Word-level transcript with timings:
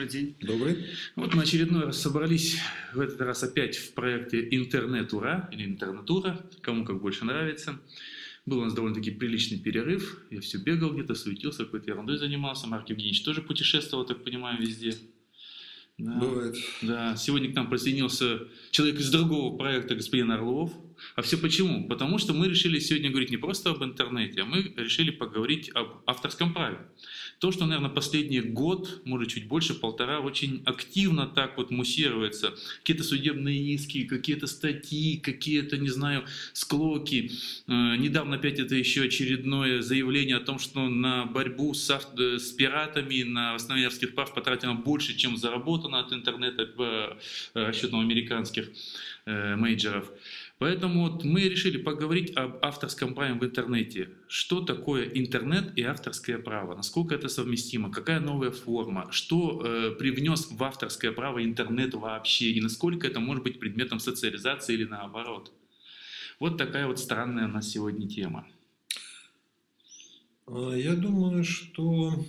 добрый 0.00 0.08
день. 0.08 0.36
Добрый. 0.40 0.86
Вот 1.14 1.34
мы 1.34 1.42
очередной 1.42 1.84
раз 1.84 2.00
собрались, 2.00 2.56
в 2.94 3.00
этот 3.00 3.20
раз 3.20 3.42
опять 3.42 3.76
в 3.76 3.92
проекте 3.92 4.48
«Интернетура» 4.50 5.46
или 5.52 5.66
«Интернатура», 5.66 6.40
кому 6.62 6.86
как 6.86 7.02
больше 7.02 7.26
нравится. 7.26 7.78
Был 8.46 8.60
у 8.60 8.64
нас 8.64 8.72
довольно-таки 8.72 9.10
приличный 9.10 9.58
перерыв. 9.58 10.22
Я 10.30 10.40
все 10.40 10.56
бегал 10.56 10.94
где-то, 10.94 11.14
суетился, 11.14 11.66
какой-то 11.66 11.90
ерундой 11.90 12.16
занимался. 12.16 12.66
Марк 12.66 12.88
Евгеньевич 12.88 13.22
тоже 13.22 13.42
путешествовал, 13.42 14.06
так 14.06 14.24
понимаю, 14.24 14.58
везде. 14.58 14.94
Да. 15.98 16.12
Бывает. 16.12 16.56
Да. 16.80 17.14
Сегодня 17.16 17.52
к 17.52 17.54
нам 17.54 17.68
присоединился 17.68 18.48
человек 18.70 19.00
из 19.00 19.10
другого 19.10 19.54
проекта, 19.58 19.96
господин 19.96 20.30
Орлов. 20.30 20.72
А 21.16 21.22
все 21.22 21.36
почему? 21.38 21.88
Потому 21.88 22.18
что 22.18 22.32
мы 22.32 22.48
решили 22.48 22.78
сегодня 22.78 23.10
говорить 23.10 23.30
не 23.30 23.36
просто 23.36 23.70
об 23.70 23.82
интернете, 23.82 24.42
а 24.42 24.44
мы 24.44 24.72
решили 24.76 25.10
поговорить 25.10 25.70
об 25.74 26.02
авторском 26.06 26.52
праве. 26.52 26.78
То, 27.40 27.52
что, 27.52 27.64
наверное, 27.64 27.90
последний 27.90 28.40
год, 28.40 29.00
может, 29.04 29.28
чуть 29.28 29.48
больше, 29.48 29.74
полтора, 29.74 30.20
очень 30.20 30.62
активно 30.66 31.26
так 31.26 31.56
вот 31.56 31.70
муссируется. 31.70 32.54
Какие-то 32.80 33.02
судебные 33.02 33.74
иски, 33.74 34.04
какие-то 34.04 34.46
статьи, 34.46 35.18
какие-то, 35.18 35.78
не 35.78 35.88
знаю, 35.88 36.24
склоки. 36.52 37.30
Э, 37.66 37.96
недавно 37.96 38.36
опять 38.36 38.58
это 38.58 38.74
еще 38.74 39.04
очередное 39.04 39.80
заявление 39.80 40.36
о 40.36 40.40
том, 40.40 40.58
что 40.58 40.88
на 40.88 41.24
борьбу 41.24 41.72
с, 41.72 41.88
авто, 41.90 42.38
с 42.38 42.52
пиратами, 42.52 43.22
на 43.22 43.54
восстановление 43.54 43.86
авторских 43.86 44.14
прав 44.14 44.34
потратено 44.34 44.74
больше, 44.74 45.16
чем 45.16 45.38
заработано 45.38 46.00
от 46.00 46.12
интернета 46.12 46.68
э, 46.78 47.16
расчетам 47.54 48.00
американских 48.00 48.68
э, 49.24 49.56
мейджеров. 49.56 50.10
Поэтому 50.60 51.08
вот 51.08 51.24
мы 51.24 51.48
решили 51.48 51.78
поговорить 51.78 52.36
об 52.36 52.62
авторском 52.62 53.14
праве 53.14 53.32
в 53.32 53.42
интернете. 53.42 54.10
Что 54.28 54.60
такое 54.60 55.08
интернет 55.08 55.72
и 55.78 55.82
авторское 55.82 56.38
право? 56.38 56.76
Насколько 56.76 57.14
это 57.14 57.28
совместимо? 57.28 57.90
Какая 57.90 58.20
новая 58.20 58.50
форма? 58.50 59.10
Что 59.10 59.62
э, 59.64 59.92
привнес 59.92 60.50
в 60.50 60.62
авторское 60.62 61.12
право 61.12 61.42
интернет 61.42 61.94
вообще? 61.94 62.50
И 62.50 62.60
насколько 62.60 63.06
это 63.06 63.20
может 63.20 63.42
быть 63.42 63.58
предметом 63.58 64.00
социализации 64.00 64.74
или 64.74 64.84
наоборот? 64.84 65.50
Вот 66.38 66.58
такая 66.58 66.86
вот 66.86 66.98
странная 66.98 67.46
у 67.46 67.52
нас 67.52 67.70
сегодня 67.70 68.06
тема. 68.06 68.46
А, 70.46 70.74
я 70.74 70.94
думаю, 70.94 71.42
что 71.42 72.22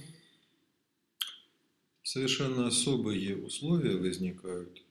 совершенно 2.01 2.67
особые 2.67 3.35
условия 3.35 3.97
возникают 3.97 4.81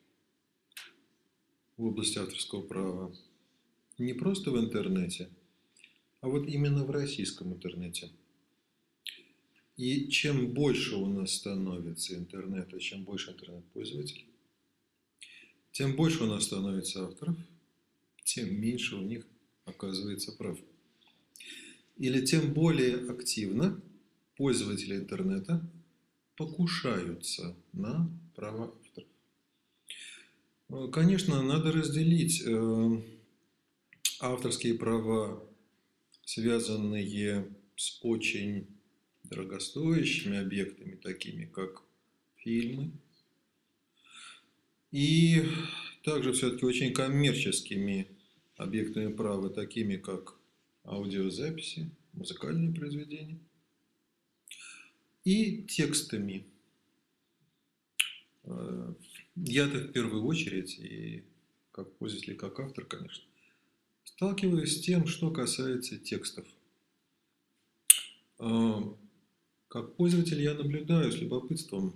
в 1.79 1.87
области 1.87 2.19
авторского 2.19 2.61
права 2.61 3.15
не 4.01 4.15
просто 4.15 4.51
в 4.51 4.59
интернете, 4.59 5.29
а 6.21 6.29
вот 6.29 6.49
именно 6.49 6.85
в 6.85 6.91
российском 6.91 7.53
интернете. 7.53 8.11
И 9.77 10.09
чем 10.09 10.53
больше 10.53 10.97
у 10.97 11.07
нас 11.07 11.35
становится 11.35 12.15
интернета, 12.15 12.79
чем 12.81 13.05
больше 13.05 13.31
интернет-пользователей, 13.31 14.27
тем 15.73 15.97
больше 15.97 16.25
у 16.25 16.27
нас 16.27 16.45
становится 16.45 17.07
авторов, 17.07 17.37
тем 18.25 18.61
меньше 18.61 18.97
у 18.97 19.03
них 19.03 19.27
оказывается 19.65 20.33
прав. 20.33 20.59
Или 21.97 22.25
тем 22.25 22.53
более 22.53 23.11
активно 23.11 23.81
пользователи 24.37 24.97
интернета 24.97 25.63
покушаются 26.37 27.57
на 27.73 28.11
права 28.35 28.75
авторов. 28.75 29.09
Конечно, 30.93 31.43
надо 31.43 31.73
разделить 31.73 32.43
э, 32.47 33.03
авторские 34.21 34.75
права, 34.75 35.43
связанные 36.25 37.49
с 37.77 37.99
очень 38.03 38.67
дорогостоящими 39.25 40.39
объектами, 40.39 40.97
такими 40.97 41.47
как 41.47 41.83
фильмы, 42.37 42.93
и 44.93 45.45
также 46.05 46.33
все-таки 46.33 46.65
очень 46.65 46.93
коммерческими 46.93 48.09
объектами 48.57 49.13
права, 49.13 49.49
такими 49.49 49.97
как 49.97 50.37
аудиозаписи, 50.85 51.91
музыкальные 52.13 52.75
произведения, 52.75 53.39
и 55.25 55.63
текстами. 55.63 56.47
Э, 58.45 58.95
я-то 59.37 59.79
в 59.79 59.93
первую 59.93 60.25
очередь, 60.25 60.79
и 60.79 61.25
как 61.73 61.97
пользователь, 61.97 62.37
как 62.37 62.59
автор, 62.59 62.85
конечно, 62.85 63.30
Сталкиваюсь 64.21 64.77
с 64.77 64.81
тем, 64.83 65.07
что 65.07 65.31
касается 65.31 65.97
текстов. 65.97 66.45
А, 68.39 68.95
как 69.69 69.97
пользователь 69.97 70.43
я 70.43 70.53
наблюдаю 70.53 71.11
с 71.11 71.17
любопытством 71.17 71.95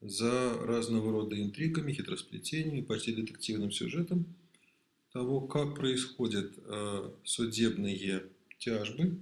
за 0.00 0.54
разного 0.64 1.10
рода 1.10 1.36
интригами, 1.42 1.94
хитросплетениями, 1.94 2.82
почти 2.82 3.12
детективным 3.12 3.72
сюжетом 3.72 4.24
того, 5.12 5.40
как 5.40 5.74
происходят 5.74 6.52
а, 6.58 7.12
судебные 7.24 8.22
тяжбы, 8.60 9.18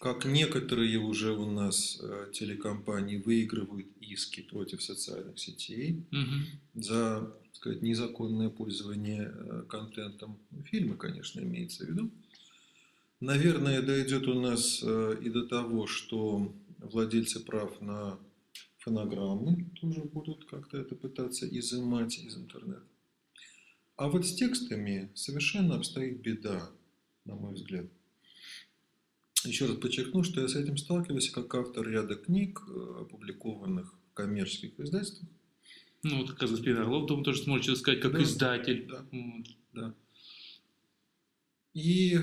как 0.00 0.24
некоторые 0.24 0.98
уже 0.98 1.32
у 1.32 1.50
нас 1.50 1.98
а, 2.02 2.30
телекомпании 2.32 3.16
выигрывают 3.16 3.86
иски 4.00 4.42
против 4.42 4.82
социальных 4.82 5.38
сетей 5.38 6.04
угу. 6.10 6.82
за 6.82 7.32
сказать, 7.56 7.82
незаконное 7.82 8.50
пользование 8.50 9.32
э, 9.34 9.62
контентом. 9.68 10.38
Фильмы, 10.66 10.96
конечно, 10.96 11.40
имеется 11.40 11.84
в 11.84 11.88
виду. 11.88 12.10
Наверное, 13.20 13.80
дойдет 13.82 14.28
у 14.28 14.34
нас 14.34 14.80
э, 14.82 15.16
и 15.22 15.30
до 15.30 15.46
того, 15.46 15.86
что 15.86 16.54
владельцы 16.78 17.40
прав 17.40 17.80
на 17.80 18.18
фонограммы 18.78 19.70
тоже 19.80 20.02
будут 20.02 20.44
как-то 20.44 20.78
это 20.78 20.94
пытаться 20.94 21.48
изымать 21.48 22.18
из 22.18 22.36
интернета. 22.36 22.84
А 23.96 24.08
вот 24.08 24.26
с 24.26 24.34
текстами 24.34 25.10
совершенно 25.14 25.76
обстоит 25.76 26.20
беда, 26.20 26.70
на 27.24 27.34
мой 27.34 27.54
взгляд. 27.54 27.86
Еще 29.46 29.66
раз 29.66 29.76
подчеркну, 29.76 30.22
что 30.22 30.40
я 30.40 30.48
с 30.48 30.56
этим 30.56 30.76
сталкиваюсь 30.76 31.30
как 31.30 31.54
автор 31.54 31.88
ряда 31.88 32.16
книг, 32.16 32.62
э, 32.68 33.00
опубликованных 33.02 33.94
в 34.10 34.14
коммерческих 34.14 34.78
издательствах. 34.78 35.28
Ну, 36.02 36.18
вот 36.18 36.32
как 36.32 36.50
господин 36.50 36.78
Орлов, 36.78 37.06
думаю, 37.06 37.24
тоже 37.24 37.42
сможете 37.42 37.76
сказать, 37.76 38.00
как 38.00 38.12
да, 38.12 38.22
издатель. 38.22 38.86
Да, 38.86 39.06
да. 39.72 39.94
И 41.74 42.18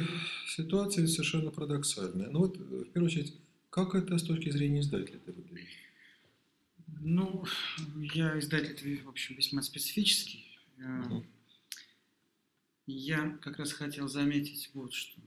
ситуация 0.47 1.05
совершенно 1.07 1.51
парадоксальная. 1.51 2.29
Ну 2.29 2.39
вот, 2.39 2.57
в 2.57 2.85
первую 2.85 3.05
очередь, 3.05 3.35
как 3.69 3.93
это 3.93 4.17
с 4.17 4.23
точки 4.23 4.49
зрения 4.49 4.81
издателя 4.81 5.19
ты 5.19 5.31
выглядит? 5.31 5.69
Ну, 7.01 7.45
я 8.13 8.39
издатель, 8.39 9.01
в 9.03 9.09
общем, 9.09 9.35
весьма 9.35 9.61
специфический. 9.61 10.45
Угу. 10.77 11.25
Я 12.87 13.37
как 13.41 13.57
раз 13.59 13.73
хотел 13.73 14.07
заметить 14.07 14.69
вот 14.73 14.93
что. 14.93 15.21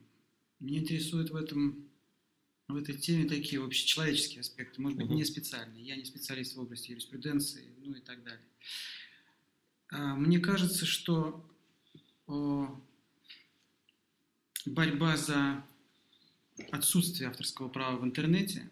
Меня 0.67 0.81
интересует 0.81 1.31
в 1.31 1.37
этом 1.37 1.89
в 2.67 2.75
этой 2.75 2.97
теме 2.97 3.29
такие 3.29 3.63
общечеловеческие 3.63 4.41
аспекты, 4.41 4.83
может 4.83 4.99
быть, 4.99 5.09
не 5.09 5.25
специальные. 5.25 5.85
Я 5.85 5.95
не 5.95 6.05
специалист 6.05 6.57
в 6.57 6.61
области 6.61 6.91
юриспруденции, 6.91 7.73
ну 7.79 7.95
и 7.95 8.01
так 8.01 8.25
далее. 8.25 8.45
А, 9.91 10.17
мне 10.17 10.41
кажется, 10.41 10.85
что 10.85 11.49
борьба 14.67 15.17
за 15.17 15.65
отсутствие 16.73 17.29
авторского 17.29 17.69
права 17.69 17.99
в 17.99 18.05
интернете, 18.05 18.69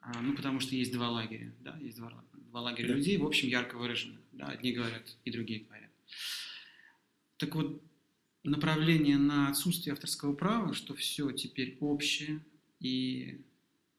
а, 0.00 0.20
ну, 0.20 0.36
потому 0.36 0.60
что 0.60 0.74
есть 0.76 0.92
два 0.92 1.08
лагеря, 1.08 1.50
да, 1.60 1.78
есть 1.78 1.96
два, 1.96 2.12
два 2.34 2.60
лагеря 2.60 2.92
людей, 2.92 3.16
в 3.16 3.24
общем, 3.24 3.48
ярко 3.48 3.78
выраженных, 3.78 4.20
да, 4.32 4.48
одни 4.48 4.72
говорят 4.72 5.16
и 5.24 5.30
другие 5.30 5.60
говорят. 5.60 5.90
Так 7.38 7.54
вот, 7.54 7.82
направление 8.50 9.18
на 9.18 9.48
отсутствие 9.48 9.92
авторского 9.92 10.34
права, 10.34 10.74
что 10.74 10.94
все 10.94 11.30
теперь 11.32 11.76
общее, 11.80 12.44
и 12.80 13.40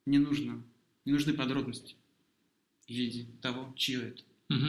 не 0.05 0.19
нужно, 0.19 0.63
не 1.05 1.11
нужны 1.11 1.33
подробности 1.33 1.95
в 2.88 2.89
виде 2.89 3.27
того, 3.41 3.73
чье 3.75 4.09
это. 4.09 4.23
Угу. 4.49 4.67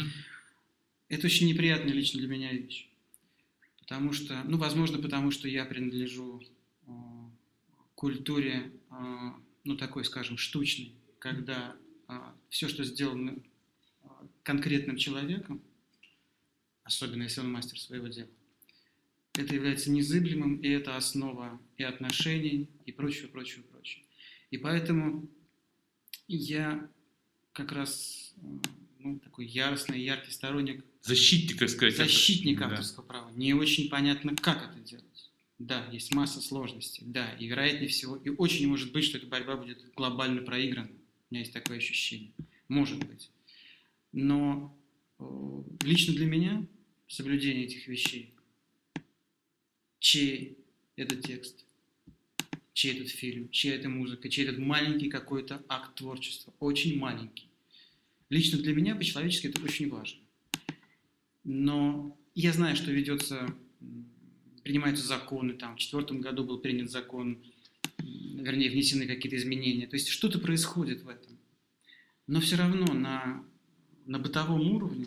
Это 1.09 1.27
очень 1.27 1.49
неприятная 1.49 1.93
лично 1.93 2.19
для 2.19 2.29
меня 2.29 2.53
вещь. 2.53 2.89
Потому 3.81 4.13
что, 4.13 4.43
ну, 4.45 4.59
возможно, 4.59 4.99
потому 4.99 5.31
что 5.31 5.49
я 5.49 5.65
принадлежу 5.65 6.43
э, 6.87 6.91
культуре, 7.95 8.71
э, 8.91 9.31
ну, 9.65 9.77
такой, 9.77 10.05
скажем, 10.05 10.37
штучной, 10.37 10.93
когда 11.19 11.75
э, 12.09 12.19
все, 12.51 12.69
что 12.69 12.85
сделано 12.85 13.37
э, 14.03 14.09
конкретным 14.43 14.97
человеком, 14.97 15.63
особенно 16.83 17.23
если 17.23 17.41
он 17.41 17.51
мастер 17.51 17.79
своего 17.79 18.09
дела, 18.09 18.29
это 19.39 19.55
является 19.55 19.91
незыблемым, 19.91 20.57
и 20.57 20.69
это 20.69 20.97
основа 20.97 21.61
и 21.77 21.85
отношений, 21.85 22.69
и 22.87 22.93
прочего, 22.93 23.29
прочего, 23.29 23.63
прочего. 23.63 24.03
И 24.51 24.59
поэтому 24.59 25.29
я 26.27 26.89
как 27.53 27.73
раз 27.73 28.35
э, 28.37 28.47
ну, 28.99 29.19
такой 29.21 29.47
яростный, 29.47 30.03
яркий 30.03 30.33
сторонник. 30.33 30.85
Защитник, 31.03 31.59
так 31.59 31.69
сказать. 31.69 31.97
Защитник 31.97 32.61
авторского 32.61 33.07
да. 33.07 33.09
права. 33.13 33.31
Не 33.33 33.55
очень 33.55 33.89
понятно, 33.89 34.35
как 34.37 34.71
это 34.71 34.81
делать. 34.81 35.05
Да, 35.59 35.89
есть 35.93 36.15
масса 36.15 36.41
сложностей, 36.41 37.03
да, 37.07 37.33
и 37.33 37.49
вероятнее 37.49 37.89
всего, 37.89 38.15
и 38.15 38.29
очень 38.29 38.69
может 38.69 38.93
быть, 38.93 39.05
что 39.05 39.19
эта 39.19 39.27
борьба 39.27 39.57
будет 39.57 39.93
глобально 39.97 40.43
проиграна. 40.43 40.89
У 40.89 41.35
меня 41.35 41.41
есть 41.41 41.53
такое 41.53 41.79
ощущение. 41.79 42.33
Может 42.69 43.05
быть. 43.05 43.31
Но 44.13 44.77
э, 45.19 45.63
лично 45.83 46.15
для 46.15 46.27
меня 46.27 46.65
соблюдение 47.09 47.65
этих 47.65 47.89
вещей, 47.89 48.35
чей 49.99 50.59
этот 50.97 51.23
текст, 51.23 51.65
чей 52.73 52.97
этот 52.97 53.09
фильм, 53.09 53.51
чья 53.51 53.75
это 53.75 53.89
музыка, 53.89 54.29
чей 54.29 54.45
этот 54.45 54.59
маленький 54.59 55.09
какой-то 55.09 55.63
акт 55.69 55.97
творчества, 55.97 56.53
очень 56.61 56.99
маленький. 56.99 57.49
Лично 58.31 58.59
для 58.59 58.75
меня 58.75 58.95
по-человечески 58.95 59.47
это 59.47 59.63
очень 59.63 59.89
важно. 59.89 60.21
Но 61.45 62.17
я 62.35 62.53
знаю, 62.53 62.77
что 62.77 62.91
ведется, 62.91 63.55
принимаются 64.63 65.07
законы, 65.07 65.55
там 65.55 65.77
в 65.77 65.79
четвертом 65.79 66.21
году 66.21 66.45
был 66.45 66.59
принят 66.59 66.91
закон, 66.91 67.43
вернее, 67.99 68.71
внесены 68.71 69.07
какие-то 69.07 69.37
изменения. 69.37 69.87
То 69.87 69.97
есть 69.97 70.09
что-то 70.09 70.39
происходит 70.39 71.03
в 71.03 71.09
этом. 71.09 71.39
Но 72.27 72.41
все 72.41 72.57
равно 72.57 72.93
на, 72.93 73.45
на 74.07 74.19
бытовом 74.19 74.71
уровне 74.73 75.07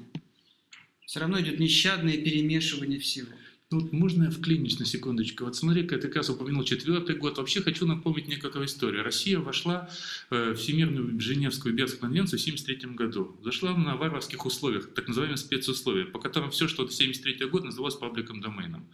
все 1.06 1.20
равно 1.20 1.40
идет 1.40 1.60
нещадное 1.60 2.18
перемешивание 2.18 3.00
всего. 3.00 3.32
Тут 3.72 3.94
можно 3.94 4.26
я 4.26 4.30
вклинюсь 4.30 4.80
на 4.80 4.86
секундочку? 4.86 5.46
Вот 5.46 5.56
смотри-ка, 5.56 5.96
ты 5.96 6.10
как 6.10 6.18
раз 6.18 6.30
упомянул 6.30 6.66
четвертый 6.66 7.16
год. 7.16 7.38
Вообще 7.38 7.62
хочу 7.62 7.86
напомнить 7.86 8.28
некоторую 8.28 8.68
историю. 8.68 9.02
Россия 9.02 9.40
вошла 9.40 9.90
в 10.30 10.56
Всемирную 10.56 11.18
Женевскую 11.22 11.74
Берскую 11.74 12.02
конвенцию 12.02 12.38
в 12.38 12.44
1973 12.44 12.96
году. 12.96 13.40
Зашла 13.42 13.74
на 13.78 13.96
варварских 13.96 14.46
условиях, 14.46 14.94
так 14.94 15.08
называемые 15.08 15.38
спецусловия, 15.38 16.04
по 16.04 16.20
которым 16.20 16.52
все, 16.52 16.68
что 16.68 16.84
до 16.84 16.92
1973 16.92 17.48
года 17.48 17.68
называлось 17.68 17.96
пабликом 17.96 18.42
доменом. 18.42 18.86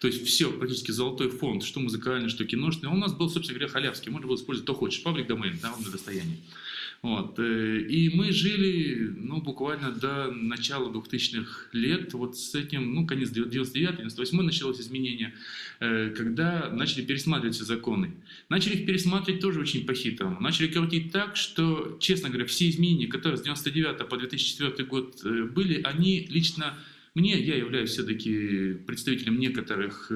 То 0.00 0.06
есть 0.06 0.26
все, 0.26 0.52
практически 0.52 0.90
золотой 0.90 1.30
фонд, 1.30 1.64
что 1.64 1.80
музыкальный, 1.80 2.28
что 2.28 2.44
киношный. 2.44 2.90
Он 2.90 2.98
у 2.98 3.00
нас 3.00 3.14
был, 3.14 3.30
собственно 3.30 3.58
говоря, 3.58 3.72
халявский. 3.72 4.12
Можно 4.12 4.26
было 4.28 4.36
использовать, 4.36 4.66
то 4.66 4.74
хочешь. 4.74 5.02
Паблик 5.02 5.28
домен, 5.28 5.58
народное 5.62 5.90
достояние. 5.90 6.36
Вот. 7.06 7.38
Э, 7.38 7.78
и 7.78 8.10
мы 8.16 8.32
жили, 8.32 9.12
ну, 9.16 9.40
буквально 9.40 9.92
до 9.92 10.32
начала 10.32 10.92
2000-х 10.92 11.68
лет, 11.72 12.12
вот 12.14 12.36
с 12.36 12.52
этим, 12.56 12.96
ну, 12.96 13.06
конец 13.06 13.30
99-98 13.30 14.42
началось 14.42 14.80
изменение, 14.80 15.32
э, 15.78 16.10
когда 16.16 16.68
начали 16.68 17.04
пересматривать 17.04 17.54
все 17.54 17.64
законы. 17.64 18.10
Начали 18.48 18.74
их 18.74 18.86
пересматривать 18.86 19.40
тоже 19.40 19.60
очень 19.60 19.86
по-хитрому. 19.86 20.40
Начали 20.40 20.66
крутить 20.66 21.12
так, 21.12 21.36
что, 21.36 21.96
честно 22.00 22.28
говоря, 22.28 22.46
все 22.46 22.68
изменения, 22.70 23.06
которые 23.06 23.38
с 23.38 23.42
99 23.42 24.08
по 24.08 24.16
2004 24.16 24.88
год 24.88 25.20
э, 25.24 25.44
были, 25.44 25.82
они 25.82 26.26
лично 26.28 26.74
мне, 27.14 27.40
я 27.40 27.54
являюсь 27.56 27.90
все-таки 27.90 28.74
представителем 28.84 29.38
некоторых 29.38 30.10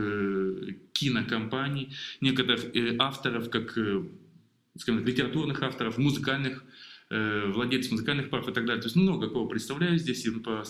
кинокомпаний, 0.93 1.95
некоторых 2.21 2.65
авторов, 2.99 3.49
как 3.49 3.79
скажем, 4.79 5.05
литературных 5.05 5.63
авторов, 5.63 5.99
музыкальных 5.99 6.65
Э, 7.13 7.51
владельцев 7.51 7.91
музыкальных 7.91 8.31
прав 8.31 8.49
и 8.49 8.53
так 8.53 8.65
далее. 8.67 8.81
То 8.81 8.87
есть 8.87 8.95
много 8.95 9.29
кого 9.29 9.49
представляю 9.49 9.99
здесь 9.99 10.25
и 10.27 10.31
по 10.31 10.63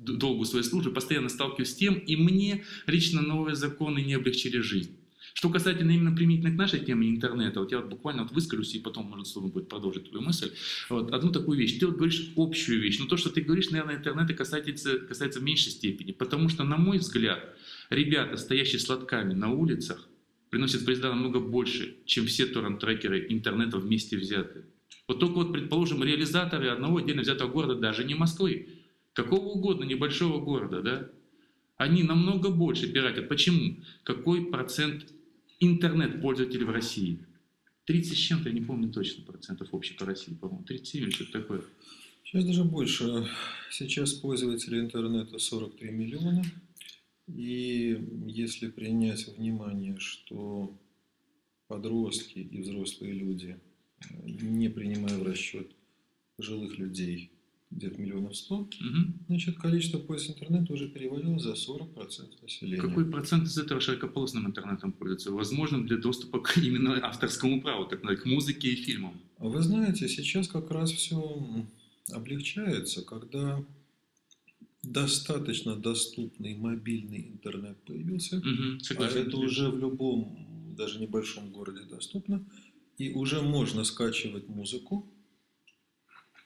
долгу 0.00 0.44
своей 0.44 0.64
службы, 0.64 0.92
постоянно 0.92 1.28
сталкиваюсь 1.28 1.70
с 1.70 1.76
тем, 1.76 1.94
и 1.94 2.16
мне 2.16 2.64
лично 2.88 3.22
новые 3.22 3.54
законы 3.54 4.00
не 4.00 4.14
облегчили 4.14 4.58
жизнь. 4.58 4.98
Что 5.32 5.48
касательно 5.48 5.92
именно 5.92 6.10
применительно 6.10 6.50
к 6.52 6.58
нашей 6.58 6.80
теме 6.80 7.08
интернета, 7.08 7.60
вот 7.60 7.70
я 7.70 7.78
вот 7.78 7.88
буквально 7.88 8.24
вот 8.24 8.32
выскажусь, 8.32 8.74
и 8.74 8.80
потом, 8.80 9.06
может, 9.06 9.28
сложно 9.28 9.52
будет 9.52 9.68
продолжить 9.68 10.10
твою 10.10 10.24
мысль. 10.24 10.50
Вот, 10.88 11.12
одну 11.12 11.30
такую 11.30 11.56
вещь. 11.56 11.78
Ты 11.78 11.86
вот 11.86 11.96
говоришь 11.96 12.32
общую 12.36 12.80
вещь, 12.80 12.98
но 12.98 13.06
то, 13.06 13.16
что 13.16 13.30
ты 13.30 13.42
говоришь, 13.42 13.70
наверное, 13.70 13.96
интернета 13.96 14.34
касается, 14.34 14.98
касается 14.98 15.38
в 15.38 15.44
меньшей 15.44 15.70
степени. 15.70 16.10
Потому 16.10 16.48
что, 16.48 16.64
на 16.64 16.78
мой 16.78 16.98
взгляд, 16.98 17.54
ребята, 17.90 18.38
стоящие 18.38 18.80
с 18.80 18.88
лотками 18.88 19.34
на 19.34 19.52
улицах, 19.52 20.08
приносят 20.50 20.84
призда 20.84 21.08
намного 21.10 21.40
больше, 21.40 21.96
чем 22.04 22.26
все 22.26 22.46
торрент-трекеры 22.46 23.26
интернета 23.28 23.78
вместе 23.78 24.16
взятые. 24.16 24.64
Вот 25.08 25.20
только 25.20 25.34
вот, 25.34 25.52
предположим, 25.52 26.02
реализаторы 26.02 26.68
одного 26.68 26.98
отдельно 26.98 27.22
взятого 27.22 27.50
города, 27.50 27.74
даже 27.76 28.04
не 28.04 28.14
Москвы, 28.14 28.68
какого 29.12 29.44
угодно 29.46 29.84
небольшого 29.84 30.44
города, 30.44 30.82
да, 30.82 31.10
они 31.76 32.02
намного 32.02 32.50
больше 32.50 32.90
пиратят. 32.90 33.28
Почему? 33.28 33.76
Какой 34.02 34.46
процент 34.46 35.12
интернет-пользователей 35.60 36.64
в 36.64 36.70
России? 36.70 37.20
30 37.84 38.14
с 38.14 38.20
чем-то, 38.20 38.48
я 38.48 38.54
не 38.54 38.62
помню 38.62 38.90
точно 38.90 39.24
процентов 39.24 39.68
общий 39.72 39.94
по 39.94 40.04
России, 40.04 40.34
по-моему, 40.34 40.64
37 40.64 41.02
или 41.02 41.10
что-то 41.10 41.32
такое. 41.32 41.62
Сейчас 42.24 42.44
даже 42.44 42.64
больше. 42.64 43.28
Сейчас 43.70 44.12
пользователей 44.14 44.80
интернета 44.80 45.38
43 45.38 45.90
миллиона. 45.90 46.42
И 47.26 47.98
если 48.26 48.68
принять 48.68 49.26
внимание, 49.26 49.98
что 49.98 50.76
подростки 51.68 52.38
и 52.38 52.60
взрослые 52.62 53.12
люди 53.12 53.58
не 54.24 54.68
принимая 54.68 55.16
в 55.18 55.22
расчет 55.22 55.70
жилых 56.38 56.78
людей, 56.78 57.30
где-то 57.70 58.00
миллионов 58.00 58.36
сто, 58.36 58.58
угу. 58.58 58.68
значит, 59.26 59.58
количество 59.58 59.98
пользователей 59.98 60.46
интернета 60.46 60.72
уже 60.72 60.88
перевалило 60.88 61.38
за 61.38 61.52
40% 61.52 62.42
населения. 62.42 62.80
Какой 62.80 63.10
процент 63.10 63.44
из 63.44 63.58
этого 63.58 63.80
широкополосным 63.80 64.46
интернетом 64.46 64.92
пользуется? 64.92 65.32
Возможным 65.32 65.86
для 65.86 65.96
доступа 65.96 66.40
к 66.40 66.56
именно 66.58 67.04
авторскому 67.04 67.60
праву, 67.60 67.86
так 67.86 68.02
к 68.02 68.24
музыке 68.24 68.68
и 68.68 68.76
фильмам? 68.76 69.20
Вы 69.38 69.62
знаете, 69.62 70.08
сейчас 70.08 70.46
как 70.48 70.70
раз 70.70 70.92
все 70.92 71.66
облегчается, 72.12 73.02
когда 73.02 73.62
достаточно 74.86 75.76
доступный 75.76 76.54
мобильный 76.54 77.28
интернет 77.28 77.76
появился, 77.84 78.38
угу, 78.38 78.78
а 78.98 79.04
это 79.04 79.36
уже 79.36 79.68
в 79.68 79.78
любом, 79.78 80.74
даже 80.76 81.00
небольшом 81.00 81.50
городе 81.50 81.82
доступно, 81.82 82.44
и 82.96 83.12
уже 83.12 83.42
можно 83.42 83.84
скачивать 83.84 84.48
музыку. 84.48 85.12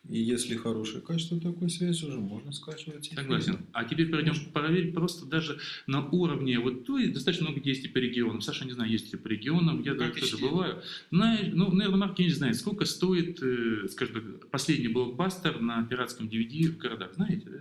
И 0.08 0.18
если 0.18 0.56
хорошее 0.56 1.02
качество 1.02 1.38
такой 1.38 1.68
связи, 1.68 2.06
уже 2.06 2.18
можно 2.18 2.52
скачивать. 2.52 3.12
Согласен. 3.14 3.66
А 3.72 3.84
теперь 3.84 4.10
перейдем 4.10 4.34
проверить 4.50 4.94
просто 4.94 5.26
даже 5.26 5.58
на 5.86 6.08
уровне, 6.08 6.58
вот 6.58 6.88
ну, 6.88 7.12
достаточно 7.12 7.50
много 7.50 7.60
есть 7.68 7.92
по 7.92 7.98
регионам. 7.98 8.40
Саша, 8.40 8.64
не 8.64 8.72
знаю, 8.72 8.90
есть 8.90 9.12
ли 9.12 9.18
по 9.18 9.28
регионам, 9.28 9.82
я 9.82 9.94
даже 9.94 10.14
тоже 10.14 10.38
бываю. 10.38 10.82
На, 11.10 11.38
ну, 11.52 11.70
наверное, 11.70 11.98
Марк 11.98 12.18
не 12.18 12.30
знает, 12.30 12.56
сколько 12.56 12.86
стоит, 12.86 13.42
э, 13.42 13.88
скажем, 13.88 14.40
последний 14.50 14.88
блокбастер 14.88 15.60
на 15.60 15.84
пиратском 15.84 16.28
DVD 16.28 16.68
в 16.68 16.78
городах, 16.78 17.14
знаете, 17.14 17.50
да? 17.50 17.58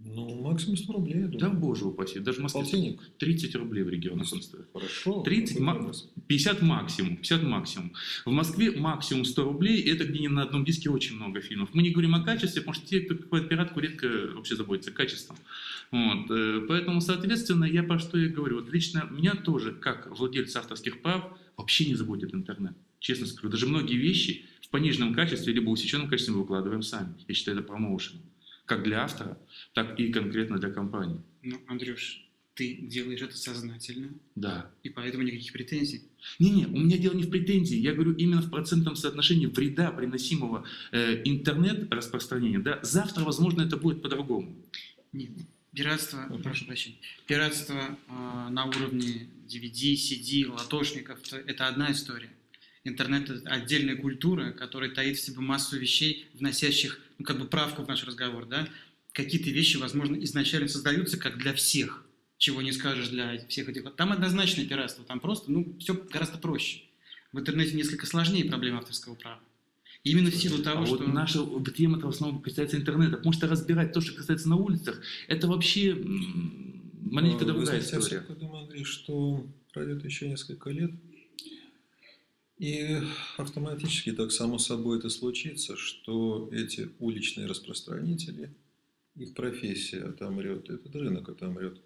Ну, 0.00 0.42
максимум 0.42 0.76
100 0.76 0.92
рублей, 0.92 1.14
я 1.14 1.26
думаю. 1.26 1.40
Да, 1.40 1.50
боже 1.50 1.84
упаси. 1.84 2.20
Даже 2.20 2.38
в 2.38 2.42
Москве 2.42 2.62
Полтинник. 2.62 3.00
30 3.18 3.54
рублей 3.56 3.82
в 3.82 3.88
регионах 3.88 4.32
он 4.32 4.42
стоит. 4.42 4.66
Хорошо. 4.72 5.22
30, 5.22 5.58
50 6.28 6.62
максимум. 6.62 7.16
50 7.16 7.42
максимум. 7.42 7.92
В 8.24 8.30
Москве 8.30 8.70
максимум 8.70 9.24
100 9.24 9.44
рублей. 9.44 9.82
Это 9.82 10.04
где 10.04 10.20
не 10.20 10.28
на 10.28 10.42
одном 10.42 10.64
диске 10.64 10.88
очень 10.88 11.16
много 11.16 11.40
фильмов. 11.40 11.70
Мы 11.72 11.82
не 11.82 11.90
говорим 11.90 12.14
о 12.14 12.22
качестве, 12.22 12.62
потому 12.62 12.74
что 12.74 12.86
те, 12.86 13.00
кто 13.00 13.16
покупает 13.16 13.48
пиратку, 13.48 13.80
редко 13.80 14.06
вообще 14.34 14.54
заботятся 14.54 14.92
качеством. 14.92 15.36
Вот. 15.90 16.30
Э, 16.30 16.64
поэтому, 16.68 17.00
соответственно, 17.00 17.64
я 17.64 17.82
про 17.82 17.98
что 17.98 18.18
я 18.18 18.28
говорю. 18.28 18.60
Вот 18.60 18.72
лично 18.72 19.08
меня 19.10 19.34
тоже, 19.34 19.72
как 19.72 20.16
владельца 20.16 20.60
авторских 20.60 21.02
прав, 21.02 21.24
вообще 21.56 21.86
не 21.86 21.96
заботит 21.96 22.32
интернет. 22.32 22.76
Честно 23.00 23.26
скажу. 23.26 23.48
Даже 23.48 23.66
многие 23.66 23.96
вещи 23.96 24.44
в 24.62 24.68
пониженном 24.68 25.12
качестве, 25.12 25.52
либо 25.52 25.70
усеченном 25.70 26.08
качестве 26.08 26.34
мы 26.34 26.42
выкладываем 26.42 26.82
сами. 26.82 27.14
Я 27.26 27.34
считаю 27.34 27.58
это 27.58 27.66
промоушеном 27.66 28.22
как 28.68 28.82
для 28.84 29.02
автора, 29.02 29.38
так 29.72 29.98
и 29.98 30.12
конкретно 30.12 30.58
для 30.58 30.70
компании. 30.70 31.20
Ну, 31.42 31.60
Андрюш, 31.66 32.24
ты 32.54 32.76
делаешь 32.76 33.22
это 33.22 33.36
сознательно. 33.36 34.10
Да. 34.34 34.70
И 34.82 34.90
поэтому 34.90 35.22
никаких 35.22 35.52
претензий. 35.52 36.02
Не-не, 36.38 36.66
у 36.66 36.76
меня 36.76 36.98
дело 36.98 37.14
не 37.14 37.22
в 37.22 37.30
претензии. 37.30 37.76
Я 37.76 37.94
говорю 37.94 38.12
именно 38.12 38.42
в 38.42 38.50
процентном 38.50 38.94
соотношении 38.94 39.46
вреда, 39.46 39.90
приносимого 39.90 40.66
э, 40.92 41.22
интернет-распространения. 41.24 42.58
Да? 42.58 42.78
Завтра, 42.82 43.24
возможно, 43.24 43.62
это 43.62 43.76
будет 43.76 44.02
по-другому. 44.02 44.54
Нет, 45.12 45.30
пиратство, 45.72 46.18
mm-hmm. 46.18 46.42
прошу 46.42 46.66
прощения, 46.66 46.98
пиратство 47.26 47.80
э, 48.08 48.48
на 48.50 48.66
уровне 48.66 49.28
DVD, 49.48 49.94
CD, 49.94 50.46
латошников– 50.46 51.20
это 51.46 51.68
одна 51.68 51.90
история. 51.92 52.30
Интернет– 52.88 53.30
это 53.30 53.50
отдельная 53.50 53.96
культура, 53.96 54.52
которая 54.52 54.90
таит 54.90 55.18
в 55.18 55.20
себе 55.20 55.40
массу 55.40 55.78
вещей, 55.78 56.26
вносящих 56.34 57.00
ну, 57.18 57.24
как 57.24 57.38
бы 57.38 57.46
правку 57.46 57.82
в 57.82 57.88
наш 57.88 58.04
разговор, 58.04 58.46
да, 58.46 58.68
какие-то 59.12 59.50
вещи, 59.50 59.76
возможно, 59.76 60.16
изначально 60.24 60.68
создаются 60.68 61.18
как 61.18 61.38
для 61.38 61.52
всех, 61.52 62.04
чего 62.38 62.62
не 62.62 62.72
скажешь 62.72 63.08
для 63.08 63.44
всех 63.48 63.68
этих. 63.68 63.94
Там 63.96 64.12
однозначное 64.12 64.64
пиратство, 64.66 65.04
там 65.04 65.20
просто, 65.20 65.50
ну, 65.50 65.76
все 65.80 65.94
гораздо 65.94 66.38
проще. 66.38 66.82
В 67.32 67.40
интернете 67.40 67.76
несколько 67.76 68.06
сложнее 68.06 68.44
проблема 68.44 68.78
авторского 68.78 69.14
права. 69.14 69.40
Именно 70.04 70.30
в 70.30 70.36
силу 70.36 70.62
того, 70.62 70.82
а 70.82 70.86
что... 70.86 70.96
Вот 70.96 71.08
наша 71.08 71.44
тема 71.76 71.98
в 71.98 72.08
основном 72.08 72.40
касается 72.40 72.76
интернета. 72.76 73.16
Потому 73.16 73.32
что 73.32 73.48
разбирать 73.48 73.92
то, 73.92 74.00
что 74.00 74.14
касается 74.14 74.48
на 74.48 74.56
улицах, 74.56 75.02
это 75.26 75.48
вообще 75.48 75.94
маленько 77.10 77.44
а, 77.44 77.48
другая 77.48 77.80
история. 77.80 78.24
Я 78.28 78.34
думаю, 78.34 78.64
Андрей, 78.64 78.84
что 78.84 79.46
пройдет 79.72 80.04
еще 80.04 80.28
несколько 80.28 80.70
лет, 80.70 80.92
и 82.58 82.98
автоматически, 83.36 84.12
так 84.12 84.32
само 84.32 84.58
собой 84.58 84.98
это 84.98 85.10
случится, 85.10 85.76
что 85.76 86.48
эти 86.52 86.90
уличные 86.98 87.46
распространители, 87.46 88.52
их 89.14 89.34
профессия 89.34 90.02
отомрет, 90.02 90.68
этот 90.68 90.94
рынок 90.94 91.28
отомрет. 91.28 91.80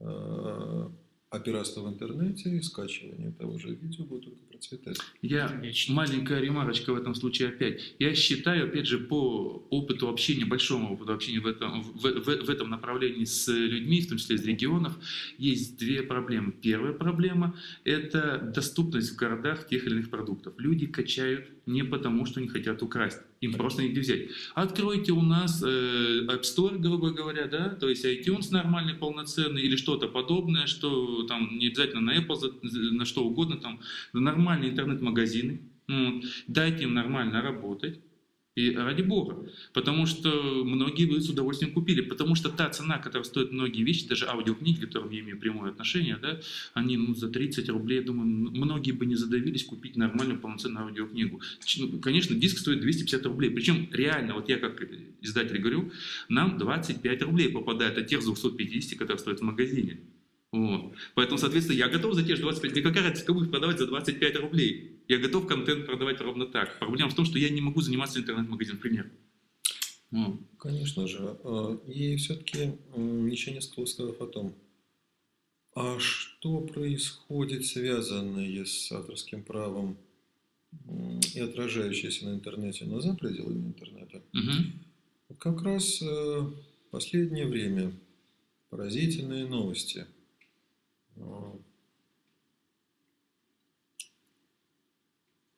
А, 0.00 0.92
а 1.30 1.40
пиратство 1.40 1.82
в 1.82 1.88
интернете 1.88 2.50
и 2.50 2.62
скачивание 2.62 3.32
того 3.32 3.58
же 3.58 3.74
видео 3.74 4.04
будет 4.04 4.24
только 4.24 4.51
процветать. 4.68 4.98
Я 5.22 5.48
Конечно. 5.48 5.94
маленькая 5.94 6.40
ремарочка 6.40 6.92
в 6.92 6.96
этом 6.96 7.14
случае 7.14 7.48
опять. 7.48 7.94
Я 7.98 8.14
считаю, 8.14 8.66
опять 8.68 8.86
же, 8.86 8.98
по 8.98 9.66
опыту 9.70 10.08
общения, 10.08 10.44
большому 10.44 10.94
опыту 10.94 11.12
общения 11.12 11.40
в 11.40 11.46
этом, 11.46 11.82
в, 11.82 12.00
в- 12.02 12.44
в 12.46 12.50
этом 12.50 12.70
направлении 12.70 13.24
с 13.24 13.48
людьми, 13.48 14.00
в 14.00 14.08
том 14.08 14.18
числе 14.18 14.36
из 14.36 14.44
регионов, 14.44 14.98
есть 15.38 15.78
две 15.78 16.02
проблемы. 16.02 16.52
Первая 16.52 16.92
проблема– 16.92 17.56
это 17.84 18.38
доступность 18.54 19.12
в 19.12 19.16
городах 19.16 19.66
тех 19.68 19.84
или 19.86 19.94
иных 19.94 20.10
продуктов. 20.10 20.54
Люди 20.58 20.86
качают 20.86 21.48
не 21.66 21.84
потому, 21.84 22.26
что 22.26 22.40
не 22.40 22.48
хотят 22.48 22.82
украсть. 22.82 23.18
Им 23.40 23.54
просто 23.54 23.82
негде 23.82 24.00
взять. 24.00 24.28
Откройте 24.54 25.12
у 25.12 25.22
нас 25.22 25.62
э, 25.62 26.26
App 26.26 26.42
Store, 26.42 26.78
грубо 26.78 27.10
говоря, 27.10 27.46
да, 27.46 27.68
то 27.70 27.88
есть 27.88 28.04
iTunes 28.04 28.50
нормальный, 28.50 28.94
полноценный 28.94 29.62
или 29.62 29.76
что-то 29.76 30.08
подобное, 30.08 30.66
что 30.66 31.24
там 31.24 31.58
не 31.58 31.68
обязательно 31.68 32.00
на 32.00 32.18
Apple, 32.18 32.58
на 32.92 33.04
что 33.04 33.24
угодно, 33.24 33.56
там 33.56 33.80
нормальные 34.12 34.70
интернет-магазины, 34.70 35.62
дайте 36.46 36.84
им 36.84 36.94
нормально 36.94 37.42
работать. 37.42 38.00
И 38.54 38.74
ради 38.74 39.00
бога. 39.00 39.48
Потому 39.72 40.04
что 40.04 40.30
многие 40.64 41.06
бы 41.06 41.20
с 41.22 41.28
удовольствием 41.30 41.72
купили. 41.72 42.02
Потому 42.02 42.34
что 42.34 42.50
та 42.50 42.68
цена, 42.68 42.98
которая 42.98 43.24
стоит 43.24 43.50
многие 43.50 43.82
вещи, 43.82 44.06
даже 44.06 44.26
аудиокниги, 44.26 44.76
к 44.76 44.80
которым 44.88 45.10
я 45.10 45.20
имею 45.20 45.38
прямое 45.38 45.70
отношение, 45.70 46.18
да, 46.20 46.38
они 46.74 46.98
ну, 46.98 47.14
за 47.14 47.28
30 47.30 47.68
рублей, 47.70 48.00
я 48.00 48.04
думаю, 48.04 48.26
многие 48.26 48.92
бы 48.92 49.06
не 49.06 49.14
задавились 49.14 49.64
купить 49.64 49.96
нормальную 49.96 50.38
полноценную 50.38 50.84
аудиокнигу. 50.84 51.40
Ну, 51.78 51.98
Конечно, 52.00 52.36
диск 52.36 52.58
стоит 52.58 52.80
250 52.80 53.24
рублей. 53.24 53.50
Причем 53.50 53.88
реально, 53.90 54.34
вот 54.34 54.50
я 54.50 54.58
как 54.58 54.82
издатель 55.22 55.58
говорю, 55.58 55.90
нам 56.28 56.58
25 56.58 57.22
рублей 57.22 57.48
попадает 57.48 57.96
от 57.96 58.06
тех 58.06 58.20
250, 58.20 58.98
которые 58.98 59.18
стоят 59.18 59.40
в 59.40 59.44
магазине. 59.44 60.00
Вот. 60.52 60.94
Поэтому, 61.14 61.38
соответственно, 61.38 61.78
я 61.78 61.88
готов 61.88 62.14
за 62.14 62.22
те 62.22 62.36
же 62.36 62.42
25. 62.42 62.72
Мне 62.72 62.82
какая 62.82 63.04
разница, 63.04 63.24
кому 63.24 63.42
их 63.42 63.50
продавать 63.50 63.78
за 63.78 63.86
25 63.86 64.36
рублей? 64.36 65.02
Я 65.08 65.18
готов 65.18 65.46
контент 65.46 65.86
продавать 65.86 66.20
ровно 66.20 66.46
так. 66.46 66.78
Проблема 66.78 67.10
в 67.10 67.14
том, 67.14 67.24
что 67.24 67.38
я 67.38 67.48
не 67.48 67.62
могу 67.62 67.80
заниматься 67.80 68.20
интернет-магазином, 68.20 68.78
пример. 68.78 69.10
Вот. 70.10 70.40
Конечно 70.58 71.08
же. 71.08 71.38
А, 71.42 71.80
И 71.88 72.16
все-таки 72.16 72.72
еще 73.30 73.52
несколько 73.52 73.86
сказав 73.86 74.20
о 74.20 74.26
том, 74.26 74.54
а 75.74 75.98
что 75.98 76.60
происходит, 76.60 77.64
связанное 77.64 78.64
с 78.66 78.92
авторским 78.92 79.42
правом 79.42 79.96
и 81.34 81.40
отражающееся 81.40 82.26
на 82.26 82.34
интернете, 82.34 82.84
но 82.84 83.00
за 83.00 83.14
пределами 83.14 83.68
интернета. 83.68 84.22
Вот 85.28 85.38
Как 85.38 85.62
раз 85.62 86.02
э, 86.02 86.04
в 86.06 86.90
последнее 86.90 87.46
время 87.46 87.92
поразительные 88.68 89.46
новости. 89.46 90.06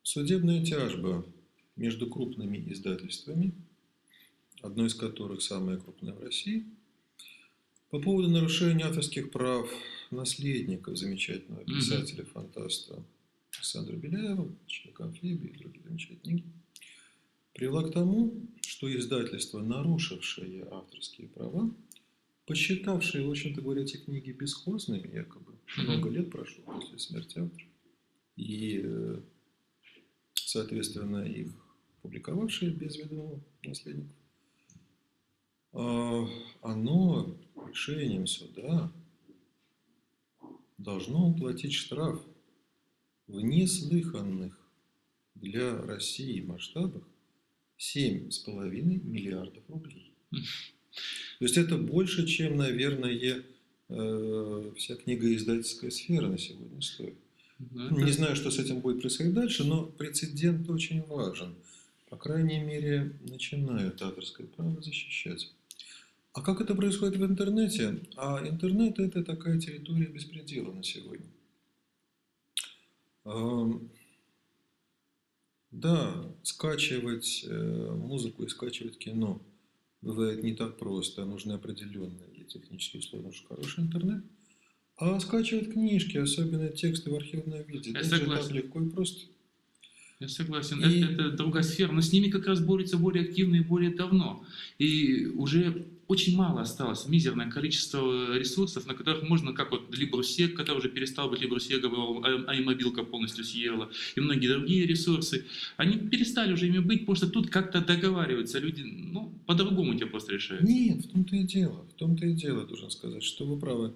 Судебная 0.02 0.64
тяжба 0.64 1.26
между 1.74 2.08
крупными 2.08 2.72
издательствами, 2.72 3.52
одно 4.62 4.86
из 4.86 4.94
которых 4.94 5.42
самое 5.42 5.76
крупное 5.76 6.14
в 6.14 6.22
России, 6.22 6.64
по 7.90 8.00
поводу 8.00 8.28
нарушения 8.28 8.84
авторских 8.84 9.30
прав 9.32 9.68
наследников 10.12 10.96
замечательного 10.98 11.64
писателя-фантаста 11.64 13.02
Александра 13.56 13.96
Беляева, 13.96 14.52
«Ученика 14.66 15.04
амфибии» 15.04 15.50
и 15.50 15.58
другие 15.58 15.84
замечательные 15.84 16.20
книги, 16.20 16.44
привела 17.52 17.82
к 17.82 17.92
тому, 17.92 18.34
что 18.60 18.94
издательство, 18.94 19.60
нарушившее 19.60 20.68
авторские 20.70 21.28
права, 21.28 21.74
посчитавшие, 22.46 23.26
в 23.26 23.30
общем-то 23.30 23.60
говоря, 23.60 23.82
эти 23.82 23.96
книги 23.96 24.30
бесхозными, 24.30 25.14
якобы, 25.14 25.58
много 25.78 26.10
лет 26.10 26.30
прошло 26.30 26.64
после 26.64 26.98
смерти 26.98 27.38
автора, 27.38 27.66
и, 28.36 28.80
э, 28.82 29.20
соответственно, 30.34 31.24
их 31.24 31.52
публиковавшие 32.02 32.70
без 32.70 32.96
ведома 32.96 33.40
наследников, 33.62 34.16
а, 35.72 36.28
оно 36.62 37.36
решением 37.66 38.26
суда 38.26 38.92
должно 40.78 41.30
уплатить 41.30 41.72
штраф 41.72 42.22
в 43.26 43.40
неслыханных 43.40 44.60
для 45.34 45.80
России 45.82 46.40
масштабах 46.42 47.08
7,5 47.76 49.02
миллиардов 49.02 49.68
рублей. 49.68 50.14
То 51.38 51.44
есть 51.44 51.56
это 51.56 51.76
больше, 51.76 52.26
чем, 52.26 52.56
наверное, 52.56 53.42
э, 53.88 54.72
вся 54.76 54.94
книгоиздательская 54.96 55.90
сфера 55.90 56.28
на 56.28 56.38
сегодня 56.38 56.80
стоит. 56.82 57.14
Ну, 57.70 57.96
Не 57.98 58.04
это- 58.04 58.12
знаю, 58.12 58.36
что 58.36 58.50
с 58.50 58.58
этим 58.58 58.80
будет 58.80 59.00
происходить 59.00 59.34
дальше, 59.34 59.64
но 59.64 59.84
прецедент 59.84 60.68
очень 60.68 61.02
важен. 61.02 61.54
По 62.08 62.16
крайней 62.16 62.60
мере, 62.60 63.12
начинают 63.28 64.00
авторское 64.02 64.46
право 64.46 64.80
защищать. 64.82 65.52
А 66.32 66.42
как 66.42 66.60
это 66.60 66.74
происходит 66.74 67.16
в 67.16 67.24
интернете? 67.24 68.00
А 68.16 68.46
интернет– 68.46 68.98
это 69.00 69.22
такая 69.22 69.60
территория 69.60 70.06
беспредела 70.06 70.72
на 70.72 70.82
сегодня. 70.82 71.26
Да, 75.70 76.14
скачивать 76.42 77.44
э, 77.48 77.90
музыку 77.92 78.44
и 78.44 78.48
скачивать 78.48 78.96
кино 78.98 79.40
бывает 80.04 80.42
не 80.42 80.54
так 80.54 80.78
просто. 80.78 81.24
Нужны 81.24 81.52
определенные 81.52 82.44
технические 82.48 83.00
условия, 83.00 83.24
потому 83.24 83.34
что 83.34 83.48
хороший 83.54 83.84
интернет. 83.84 84.24
А 84.96 85.18
скачивать 85.18 85.72
книжки, 85.72 86.18
особенно 86.18 86.68
тексты 86.68 87.10
в 87.10 87.14
архивном 87.16 87.62
виде, 87.64 87.90
Я 87.90 87.98
это 88.00 88.04
же 88.04 88.10
так 88.10 88.20
согласен. 88.20 88.54
легко 88.54 88.82
и 88.82 88.88
просто. 88.90 89.20
Я 90.20 90.28
согласен. 90.28 90.80
И- 90.84 91.00
Это, 91.02 91.12
это 91.22 91.30
другая 91.36 91.62
сфера, 91.64 91.90
но 91.92 92.00
с 92.00 92.12
ними 92.12 92.30
как 92.30 92.46
раз 92.46 92.60
борются 92.60 92.96
более 92.98 93.24
активно 93.24 93.56
и 93.56 93.60
более 93.60 93.92
давно. 93.94 94.44
И 94.78 95.26
уже 95.26 95.86
очень 96.08 96.36
мало 96.36 96.60
осталось, 96.62 97.06
мизерное 97.06 97.48
количество 97.48 98.36
ресурсов, 98.36 98.86
на 98.86 98.94
которых 98.94 99.22
можно, 99.22 99.52
как 99.52 99.70
вот 99.70 99.94
Либрусек, 99.94 100.54
который 100.56 100.78
уже 100.78 100.88
перестал 100.88 101.28
быть 101.28 101.40
Либрусеком, 101.40 101.94
а 102.24 102.44
а 102.46 102.54
и 102.54 102.60
мобилка 102.60 103.02
полностью 103.04 103.44
съела, 103.44 103.90
и 104.16 104.20
многие 104.20 104.48
другие 104.48 104.86
ресурсы, 104.86 105.46
они 105.76 105.96
перестали 105.96 106.52
уже 106.52 106.66
ими 106.66 106.78
быть, 106.78 107.00
потому 107.00 107.16
что 107.16 107.28
тут 107.28 107.48
как-то 107.50 107.80
договариваются 107.80 108.58
люди, 108.58 108.82
ну, 108.82 109.40
по-другому 109.46 109.94
тебя 109.94 110.06
просто 110.08 110.32
решают. 110.32 110.62
Нет, 110.64 111.04
в 111.04 111.08
том-то 111.08 111.36
и 111.36 111.44
дело. 111.44 111.86
В 111.88 111.94
том-то 111.94 112.26
и 112.26 112.34
дело, 112.34 112.64
должен 112.66 112.90
сказать, 112.90 113.22
что 113.22 113.46
вы 113.46 113.58
правы. 113.58 113.92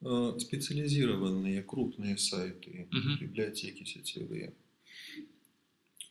Э, 0.00 0.32
Специализированные 0.38 1.62
крупные 1.62 2.16
сайты, 2.18 2.88
Мгм. 2.92 3.18
библиотеки 3.20 3.84
сетевые. 3.84 4.52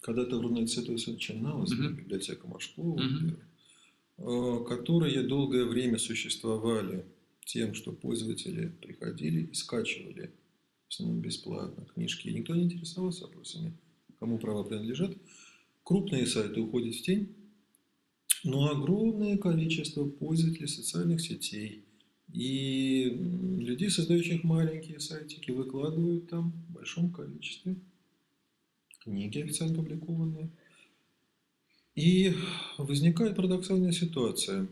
Когда-то 0.01 0.37
в 0.37 0.41
Рунете 0.41 0.81
всё 0.95 1.11
начиналось, 1.11 1.71
Мгм. 1.71 1.95
библиотека 1.97 2.47
Машкова, 2.47 3.01
Мгм. 3.03 3.37
Э, 4.17 4.65
которые 4.67 5.23
долгое 5.23 5.65
время 5.65 5.97
существовали 5.97 7.05
тем, 7.45 7.73
что 7.73 7.91
пользователи 7.91 8.69
приходили 8.81 9.43
и 9.43 9.53
скачивали 9.53 10.31
в 10.87 10.93
основном 10.93 11.21
бесплатно 11.21 11.85
книжки. 11.85 12.27
И 12.27 12.33
никто 12.33 12.55
не 12.55 12.63
интересовался 12.63 13.25
вопросами, 13.25 13.73
кому 14.19 14.37
права 14.37 14.63
принадлежат. 14.63 15.15
Крупные 15.83 16.25
сайты 16.25 16.59
уходят 16.59 16.95
в 16.95 17.01
тень, 17.01 17.35
но 18.43 18.69
огромное 18.69 19.37
количество 19.37 20.05
пользователей 20.05 20.67
социальных 20.67 21.21
сетей 21.21 21.85
и 22.33 23.09
людей, 23.59 23.89
создающих 23.89 24.43
маленькие 24.43 24.99
сайтики, 24.99 25.51
выкладывают 25.51 26.29
там 26.29 26.51
в 26.51 26.73
большом 26.73 27.11
количестве 27.11 27.77
книги 28.99 29.39
официально 29.39 29.75
публикованные. 29.75 30.51
И 31.97 32.31
возникает 32.77 33.35
парадоксальная 33.35 33.91
ситуация. 33.91 34.67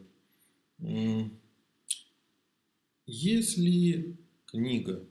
Если 3.07 4.15
книга 4.45 5.03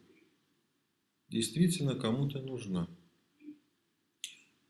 действительно 1.29 1.97
кому-то 1.97 2.41
нужна, 2.41 2.89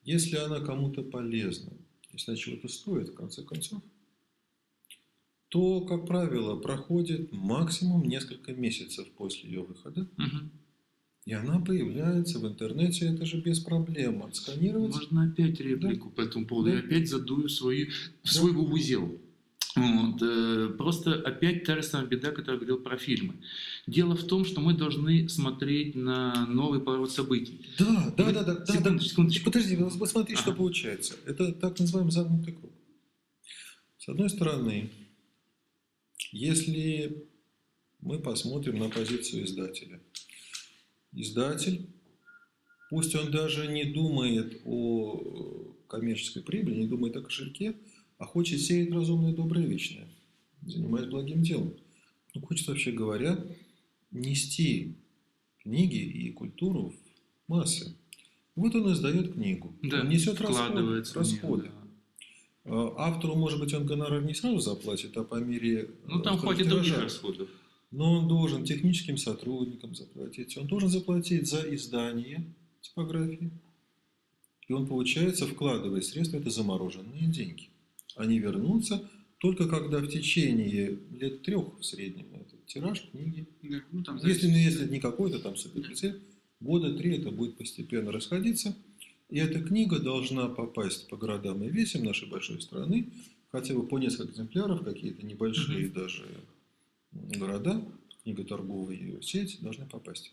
если 0.05 0.37
она 0.37 0.61
кому-то 0.61 1.03
полезна, 1.03 1.75
если 2.13 2.31
она 2.31 2.39
чего-то 2.39 2.69
стоит, 2.69 3.11
в 3.11 3.15
конце 3.15 3.43
концов, 3.43 3.83
то, 5.49 5.83
как 5.83 6.07
правило, 6.07 6.59
проходит 6.59 7.31
максимум 7.31 8.09
несколько 8.09 8.55
месяцев 8.55 9.07
после 9.13 9.51
ее 9.51 9.63
выхода, 9.65 10.09
Мгм. 10.17 10.51
И 11.27 11.33
она 11.33 11.59
появляется 11.59 12.39
в 12.39 12.47
интернете, 12.47 13.07
это 13.07 13.25
же 13.25 13.41
без 13.41 13.59
проблем. 13.61 14.23
Отсканировать. 14.25 14.95
Можно 14.95 15.25
опять 15.25 15.59
реплику 15.59 16.11
по 16.11 16.21
этому 16.21 16.47
поводу. 16.47 16.71
Да. 16.71 16.77
Я 16.77 16.83
опять 16.83 17.09
задую 17.09 17.49
свою, 17.49 17.89
свой 18.23 18.53
узел. 18.53 19.21
Вот, 19.77 20.23
э, 20.23 20.69
просто 20.79 21.15
опять 21.15 21.65
та 21.65 21.77
же 21.77 21.83
самая 21.83 22.07
беда, 22.07 22.31
которую 22.31 22.59
говорил 22.59 22.79
про 22.79 22.97
фильмы. 22.97 23.35
Дело 23.89 24.15
в 24.15 24.25
том, 24.25 24.45
что 24.45 24.61
мы 24.61 24.75
должны 24.75 25.29
смотреть 25.29 25.97
на 25.97 26.47
новый 26.47 26.81
поворот 26.81 27.11
событий. 27.11 27.67
Да, 27.79 28.15
да, 28.17 28.31
да, 28.31 28.45
да, 28.45 28.55
да, 28.55 28.81
да. 28.81 28.99
Секундочку. 29.01 29.51
Подожди, 29.51 29.77
посмотри, 29.99 30.37
что 30.37 30.51
Ага. 30.51 30.59
получается. 30.59 31.15
Это 31.27 31.53
так 31.53 31.79
называемый 31.81 32.13
замкнутый 32.13 32.53
круг. 32.53 32.71
С 33.99 34.09
одной 34.09 34.31
стороны, 34.31 34.91
если 36.31 37.27
мы 38.01 38.21
посмотрим 38.21 38.79
на 38.79 38.91
позицию 38.91 39.45
издателя, 39.47 40.01
издатель, 41.15 41.87
пусть 42.91 43.15
он 43.15 43.31
даже 43.31 43.67
не 43.69 43.85
думает 43.85 44.61
о 44.65 45.75
коммерческой 45.89 46.43
прибыли, 46.43 46.81
не 46.81 46.87
думает 46.87 47.17
о 47.17 47.23
кошельке, 47.23 47.77
а 48.19 48.27
хочет 48.27 48.61
сеять 48.61 48.93
разумное, 48.93 49.33
доброе, 49.33 49.67
вечное, 49.67 50.09
занимаясь 50.63 51.07
благим 51.07 51.43
делом. 51.43 51.75
Ну, 52.35 52.41
хочет, 52.41 52.67
вообще 52.67 52.91
говоря, 52.93 53.39
нести 54.11 54.97
книги 55.59 55.97
и 55.97 56.31
культуру 56.33 56.91
в 57.47 57.51
массы. 57.51 57.97
Вот 58.57 58.75
он 58.75 58.93
издает 58.93 59.35
книгу. 59.35 59.75
Да, 59.83 60.01
он 60.01 60.09
несет 60.09 60.41
расходы. 60.41 60.83
в 60.83 60.91
неё, 60.91 61.03
расходы. 61.15 61.71
А 62.65 63.09
Автору, 63.09 63.35
может 63.35 63.61
быть, 63.61 63.75
он 63.75 63.85
гонорар 63.85 64.23
не 64.23 64.35
сразу 64.35 64.59
заплатит, 64.59 65.17
а 65.17 65.25
по 65.25 65.37
мере... 65.37 65.91
Ну, 66.07 66.21
там 66.21 66.37
э, 66.37 66.39
хватит 66.39 66.69
других 66.69 66.99
расходов. 66.99 67.49
Но 67.95 68.15
он 68.15 68.27
должен 68.27 68.65
техническим 68.65 69.17
сотрудникам 69.17 69.95
заплатить. 69.95 70.57
Он 70.57 70.67
должен 70.67 70.89
заплатить 70.89 71.49
за 71.49 71.63
издание 71.77 72.45
типографии. 72.81 73.53
И 74.67 74.73
он, 74.73 74.89
получается, 74.89 75.47
вкладывая 75.47 76.01
средства, 76.01 76.39
это 76.39 76.51
замороженные 76.51 77.29
деньги. 77.29 77.69
Они 78.17 78.41
вернутся 78.41 79.09
только 79.39 79.69
когда 79.69 80.01
в 80.01 80.09
течение 80.09 80.99
лет 81.13 81.43
трех 81.43 81.79
в 81.79 81.85
среднем 81.85 82.27
этот 82.35 82.67
тираж 82.67 83.01
книги. 83.13 83.47
Да, 83.63 83.81
ну, 83.93 84.03
там 84.03 84.17
Если, 84.25 84.49
ну, 84.49 84.57
если 84.57 84.89
не 84.89 84.99
какой-то 84.99 85.39
там 85.39 85.57
суперцель, 85.57 86.21
года 86.59 86.93
три 86.95 87.19
это 87.19 87.31
будет 87.31 87.57
постепенно 87.57 88.11
расходиться. 88.11 88.75
И 89.31 89.39
эта 89.39 89.61
книга 89.61 90.01
должна 90.01 90.49
попасть 90.49 91.09
по 91.09 91.17
городам 91.17 91.63
и 91.63 91.69
весям 91.69 92.03
нашей 92.03 92.29
большой 92.29 92.61
страны, 92.61 93.13
хотя 93.53 93.73
бы 93.73 93.87
по 93.87 94.01
несколько 94.01 94.33
экземпляров, 94.33 94.83
какие-то 94.83 95.25
небольшие 95.25 95.89
даже 95.89 96.27
города, 97.15 97.85
книга 98.23 98.45
торговые 98.45 99.23
сеть 99.23 99.61
должны 99.61 99.87
попасть. 99.87 100.33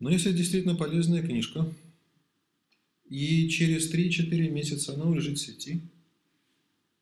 Но 0.00 0.10
если 0.10 0.32
действительно 0.32 0.74
полезная 0.74 1.22
книжка, 1.22 1.72
и 3.08 3.48
через 3.48 3.92
3-4 3.92 4.48
месяца 4.50 4.94
она 4.94 5.14
лежит 5.14 5.38
в 5.38 5.42
сети, 5.42 5.82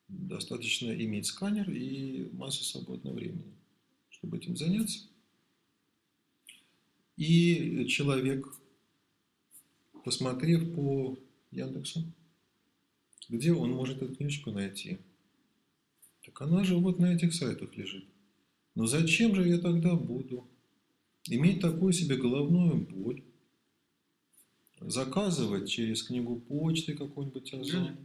достаточно 0.09 0.93
иметь 0.93 1.27
сканер 1.27 1.71
и 1.71 2.29
массу 2.33 2.65
свободного 2.65 3.15
времени, 3.15 3.55
чтобы 4.11 4.37
этим 4.37 4.57
заняться. 4.57 5.01
И 7.17 7.87
человек, 7.89 8.47
посмотрев 10.05 10.75
по 10.75 11.19
Яндексу, 11.51 12.05
где 13.29 13.53
он 13.53 13.71
может 13.71 14.03
эту 14.03 14.15
книжку 14.15 14.51
найти, 14.51 14.99
так 16.25 16.41
она 16.41 16.65
же 16.65 16.77
вот 16.77 16.99
на 16.99 17.15
этих 17.15 17.35
сайтах 17.35 17.77
лежит. 17.77 18.05
Но 18.75 18.87
зачем 18.87 19.35
же 19.35 19.47
я 19.49 19.59
тогда 19.59 19.95
буду 19.95 20.47
иметь 21.29 21.61
такую 21.61 21.93
себе 21.93 22.17
головную 22.17 22.77
боль, 22.77 23.23
заказывать 24.81 25.69
через 25.69 26.03
книгу 26.03 26.37
почты 26.37 26.95
какой-нибудь 26.95 27.53
Озон? 27.55 27.97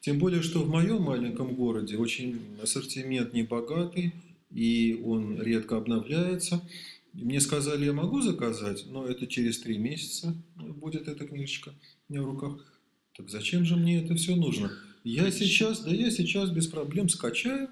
Тем 0.00 0.18
более, 0.18 0.42
что 0.42 0.62
в 0.62 0.68
моем 0.68 1.02
маленьком 1.02 1.54
городе 1.54 1.96
очень 1.96 2.40
ассортимент 2.62 3.32
небогатый, 3.32 4.12
и 4.50 5.00
он 5.04 5.40
редко 5.40 5.76
обновляется. 5.76 6.66
Мне 7.12 7.40
сказали, 7.40 7.84
я 7.84 7.92
могу 7.92 8.22
заказать, 8.22 8.86
но 8.88 9.06
это 9.06 9.26
через 9.26 9.60
три 9.60 9.78
месяца 9.78 10.34
будет 10.56 11.08
эта 11.08 11.26
книжечка 11.26 11.74
у 12.08 12.12
меня 12.12 12.22
в 12.22 12.26
руках. 12.26 12.80
Так 13.14 13.28
зачем 13.28 13.64
же 13.64 13.76
мне 13.76 14.02
это 14.02 14.14
все 14.14 14.34
нужно? 14.34 14.72
Я 15.04 15.30
сейчас, 15.30 15.80
да 15.80 15.90
я 15.90 16.10
сейчас 16.10 16.50
без 16.50 16.66
проблем 16.66 17.08
скачаю. 17.08 17.68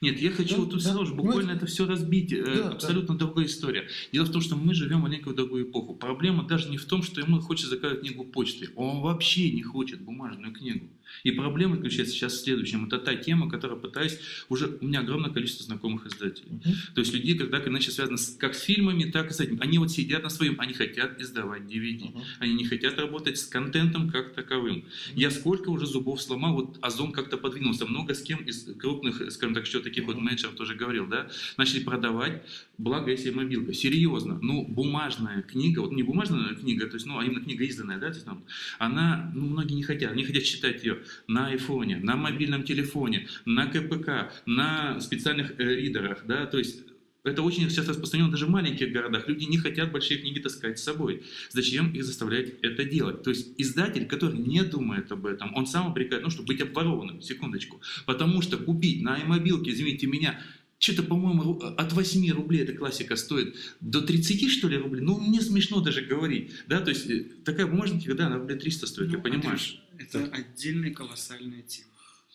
Нет, 0.00 0.18
я 0.18 0.30
хочу 0.30 0.56
Да, 0.56 0.62
вот 0.62 0.82
да, 0.82 1.04
же 1.04 1.14
буквально 1.14 1.40
понимаете? 1.40 1.56
это 1.56 1.66
все 1.66 1.86
разбить. 1.86 2.32
Э, 2.32 2.42
Да, 2.44 2.68
Абсолютно 2.70 3.16
другая 3.18 3.46
история. 3.46 3.86
Дело 4.12 4.24
в 4.24 4.32
том, 4.32 4.40
что 4.40 4.56
мы 4.56 4.74
живем 4.74 5.04
в 5.04 5.08
некую 5.08 5.36
другую 5.36 5.64
эпоху. 5.68 5.94
Проблема 5.94 6.46
даже 6.46 6.70
не 6.70 6.78
в 6.78 6.86
том, 6.86 7.02
что 7.02 7.20
ему 7.20 7.40
хочется 7.40 7.70
заказать 7.70 8.00
книгу 8.00 8.24
почты. 8.24 8.70
Он 8.76 9.00
вообще 9.02 9.50
не 9.50 9.62
хочет 9.62 10.00
бумажную 10.00 10.54
книгу. 10.54 10.88
И 11.22 11.30
проблема 11.30 11.76
заключается 11.76 12.14
сейчас 12.14 12.34
в 12.34 12.40
следующем. 12.44 12.86
Это 12.86 12.98
та 12.98 13.14
тема, 13.14 13.48
которую 13.48 13.80
пытаюсь... 13.80 14.18
Уже 14.48 14.78
у 14.80 14.84
меня 14.86 15.00
огромное 15.00 15.30
количество 15.30 15.64
знакомых 15.64 16.06
издателей. 16.06 16.60
То 16.94 17.00
есть 17.00 17.12
людей, 17.14 17.36
как 17.38 17.50
так 17.50 17.68
иначе 17.68 17.90
связаны 17.90 18.18
с- 18.18 18.36
как 18.36 18.54
с 18.54 18.60
фильмами, 18.62 19.04
так 19.10 19.30
и 19.30 19.34
с 19.34 19.40
этим. 19.40 19.58
Они 19.60 19.78
вот 19.78 19.90
сидят 19.90 20.22
на 20.22 20.30
своем, 20.30 20.56
они 20.60 20.74
хотят 20.74 21.20
издавать 21.20 21.62
DVD. 21.62 22.10
Мгм. 22.10 22.22
Они 22.40 22.54
не 22.54 22.64
хотят 22.66 22.98
работать 22.98 23.38
с 23.38 23.46
контентом 23.46 24.10
как 24.10 24.34
таковым. 24.34 24.84
Я 25.14 25.30
сколько 25.30 25.68
уже 25.70 25.86
зубов 25.86 26.20
сломал, 26.20 26.54
вот 26.54 26.78
Озон 26.82 27.12
как-то 27.12 27.36
подвинулся. 27.38 27.86
Много 27.86 28.14
с 28.14 28.22
кем 28.22 28.38
из 28.44 28.64
крупных, 28.78 29.30
скажем 29.32 29.54
так, 29.54 29.66
еще 29.66 29.80
таких 29.80 30.04
вот 30.04 30.16
Мгм. 30.16 30.24
менеджеров 30.26 30.54
тоже 30.56 30.74
говорил, 30.74 31.06
да, 31.06 31.28
начали 31.56 31.80
продавать, 31.82 32.42
благо 32.78 33.10
если 33.10 33.30
мобилка. 33.30 33.72
Серьезно, 33.72 34.38
ну, 34.42 34.66
бумажная 34.66 35.42
книга, 35.42 35.80
вот 35.80 35.92
не 35.92 36.02
бумажная 36.02 36.54
книга, 36.54 36.86
то 36.86 36.94
есть, 36.94 37.06
ну, 37.06 37.18
а 37.18 37.24
именно 37.24 37.40
книга 37.40 37.64
изданная, 37.64 37.98
да, 37.98 38.08
то 38.08 38.14
есть, 38.14 38.26
ну, 38.26 38.42
она, 38.78 39.30
ну, 39.34 39.46
многие 39.46 39.74
не 39.74 39.82
хотят, 39.82 40.12
они 40.12 40.24
хотят 40.24 40.44
читать 40.44 40.82
ее 40.84 40.98
на 41.26 41.48
айфоне, 41.48 41.96
на 41.98 42.16
мобильном 42.16 42.62
телефоне, 42.64 43.28
на 43.44 43.66
КПК, 43.66 44.32
на 44.46 45.00
специальных 45.00 45.58
э, 45.58 45.64
ридерах, 45.76 46.24
да, 46.26 46.46
то 46.46 46.58
есть 46.58 46.82
это 47.24 47.40
очень 47.40 47.70
сейчас 47.70 47.88
распространено 47.88 48.30
даже 48.30 48.44
в 48.44 48.50
маленьких 48.50 48.92
городах. 48.92 49.26
Люди 49.28 49.44
не 49.44 49.56
хотят 49.56 49.90
большие 49.90 50.20
книги 50.20 50.40
таскать 50.40 50.78
с 50.78 50.82
собой. 50.82 51.22
Зачем 51.50 51.90
их 51.94 52.04
заставлять 52.04 52.52
это 52.60 52.84
делать? 52.84 53.22
То 53.22 53.30
есть 53.30 53.54
издатель, 53.56 54.04
который 54.04 54.38
не 54.38 54.62
думает 54.62 55.10
об 55.10 55.24
этом, 55.24 55.54
он 55.54 55.66
сам 55.66 55.86
обрекает, 55.86 56.22
ну, 56.22 56.28
чтобы 56.28 56.48
быть 56.48 56.60
обворованным, 56.60 57.22
секундочку. 57.22 57.80
Потому 58.04 58.42
что 58.42 58.58
купить 58.58 59.00
на 59.00 59.18
iMobile, 59.18 59.62
извините 59.64 60.06
меня, 60.06 60.38
что-то, 60.78 61.02
по-моему, 61.02 61.42
ру- 61.44 61.74
от 61.76 61.94
8 61.94 62.30
рублей 62.32 62.60
эта 62.62 62.74
классика 62.74 63.16
стоит 63.16 63.56
до 63.80 64.02
30, 64.02 64.50
что 64.50 64.68
ли, 64.68 64.76
рублей. 64.76 65.00
Ну, 65.00 65.18
мне 65.18 65.40
смешно 65.40 65.80
даже 65.80 66.02
говорить. 66.02 66.52
Да, 66.66 66.80
то 66.80 66.90
есть 66.90 67.08
э, 67.08 67.24
такая 67.42 67.66
бумажника, 67.66 68.14
да, 68.14 68.26
она 68.26 68.36
рублей 68.36 68.58
300 68.58 68.86
стоит, 68.86 69.10
Ну, 69.12 69.22
понимаешь? 69.22 69.44
Андрюш, 69.46 69.78
это 69.98 70.24
отдельная 70.26 70.90
колоссальная 70.92 71.62
тема. 71.62 71.90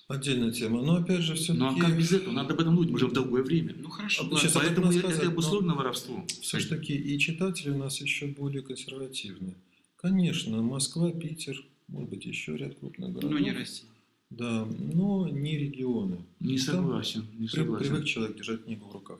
Отдельная 0.07 0.51
тема. 0.51 0.81
Но 0.81 0.95
опять 0.95 1.21
же, 1.21 1.35
все-таки... 1.35 1.59
Ну, 1.59 1.67
а 1.67 1.75
как 1.79 1.95
без 1.97 2.11
этого? 2.11 2.33
Надо 2.33 2.53
об 2.55 2.59
этом 2.59 2.75
думать 2.75 2.91
уже 2.91 3.05
в 3.07 3.13
другое 3.13 3.43
время. 3.43 3.75
Ну 3.77 3.89
хорошо, 3.89 4.27
А 4.31 4.35
сейчас 4.39 4.53
Поэтому 4.53 4.87
рассказать, 4.87 5.17
это 5.17 5.25
но- 5.25 5.31
обусловлено 5.31 5.75
воровством. 5.75 6.25
Все-таки 6.27 6.95
и 6.95 7.19
читатели 7.19 7.69
у 7.69 7.77
нас 7.77 8.01
еще 8.01 8.25
более 8.27 8.63
консервативные. 8.63 9.55
Конечно, 9.97 10.61
Москва, 10.63 11.11
Питер, 11.11 11.63
может 11.87 12.09
быть, 12.09 12.25
еще 12.25 12.57
ряд 12.57 12.79
крупных 12.79 13.11
городов. 13.11 13.31
но 13.31 13.37
не 13.39 13.51
Россия. 13.51 13.89
Да, 14.31 14.65
но 14.65 15.27
не 15.29 15.57
регионы. 15.57 16.25
Не 16.39 16.57
Там 16.57 16.75
согласен, 16.75 17.25
не 17.33 17.47
при- 17.47 17.55
согласен. 17.57 17.85
Привык 17.87 18.05
человек 18.05 18.37
держать 18.37 18.63
книгу 18.63 18.87
в 18.87 18.93
руках. 18.93 19.19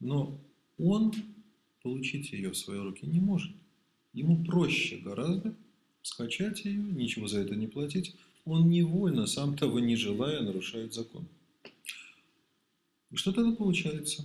Но 0.00 0.38
он 0.78 1.12
получить 1.82 2.32
ее 2.32 2.50
в 2.50 2.56
свои 2.56 2.78
руки 2.78 3.06
не 3.06 3.20
может. 3.20 3.52
Ему 4.12 4.44
проще 4.44 4.96
гораздо 4.98 5.54
скачать 6.02 6.64
ее, 6.64 6.80
ничего 6.80 7.26
за 7.26 7.40
это 7.40 7.54
не 7.54 7.66
платить. 7.66 8.14
Он 8.44 8.68
невольно, 8.70 9.26
сам 9.26 9.56
того 9.56 9.80
не 9.80 9.96
желая, 9.96 10.40
нарушает 10.40 10.94
закон. 10.94 11.26
И 13.10 13.16
что 13.16 13.32
тогда 13.32 13.52
получается? 13.52 14.24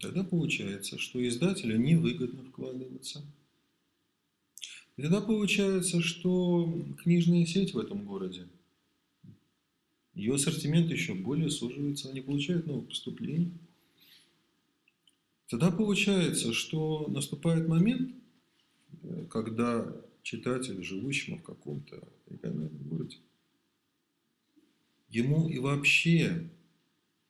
Тогда 0.00 0.24
получается, 0.24 0.98
что 0.98 1.26
издателю 1.26 1.78
невыгодно 1.78 2.44
вкладываться. 2.44 3.22
И 4.96 5.02
тогда 5.02 5.20
получается, 5.20 6.00
что 6.00 6.84
книжная 7.02 7.44
сеть 7.44 7.74
в 7.74 7.78
этом 7.78 8.04
городе, 8.04 8.48
ее 10.14 10.34
ассортимент 10.34 10.90
еще 10.90 11.12
более 11.12 11.50
суживается, 11.50 12.08
она 12.08 12.14
не 12.14 12.22
получает 12.22 12.66
новых 12.66 12.88
поступлений. 12.88 13.52
Тогда 15.48 15.70
получается, 15.70 16.54
что 16.54 17.06
наступает 17.08 17.68
момент, 17.68 18.12
э, 19.02 19.26
когда 19.30 19.94
читатель, 20.26 20.82
живущему 20.82 21.38
в 21.38 21.44
каком-то 21.44 22.02
региональном 22.28 22.82
городе, 22.88 23.18
ему 25.08 25.48
и 25.48 25.60
вообще 25.60 26.50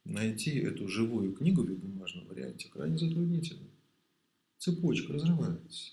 найти 0.04 0.52
эту 0.52 0.88
живую 0.88 1.34
книгу 1.34 1.62
в 1.62 1.78
бумажном 1.78 2.26
варианте 2.26 2.70
крайне 2.70 2.96
затруднительно. 2.96 3.68
Цепочка 4.56 5.12
разрывается. 5.12 5.92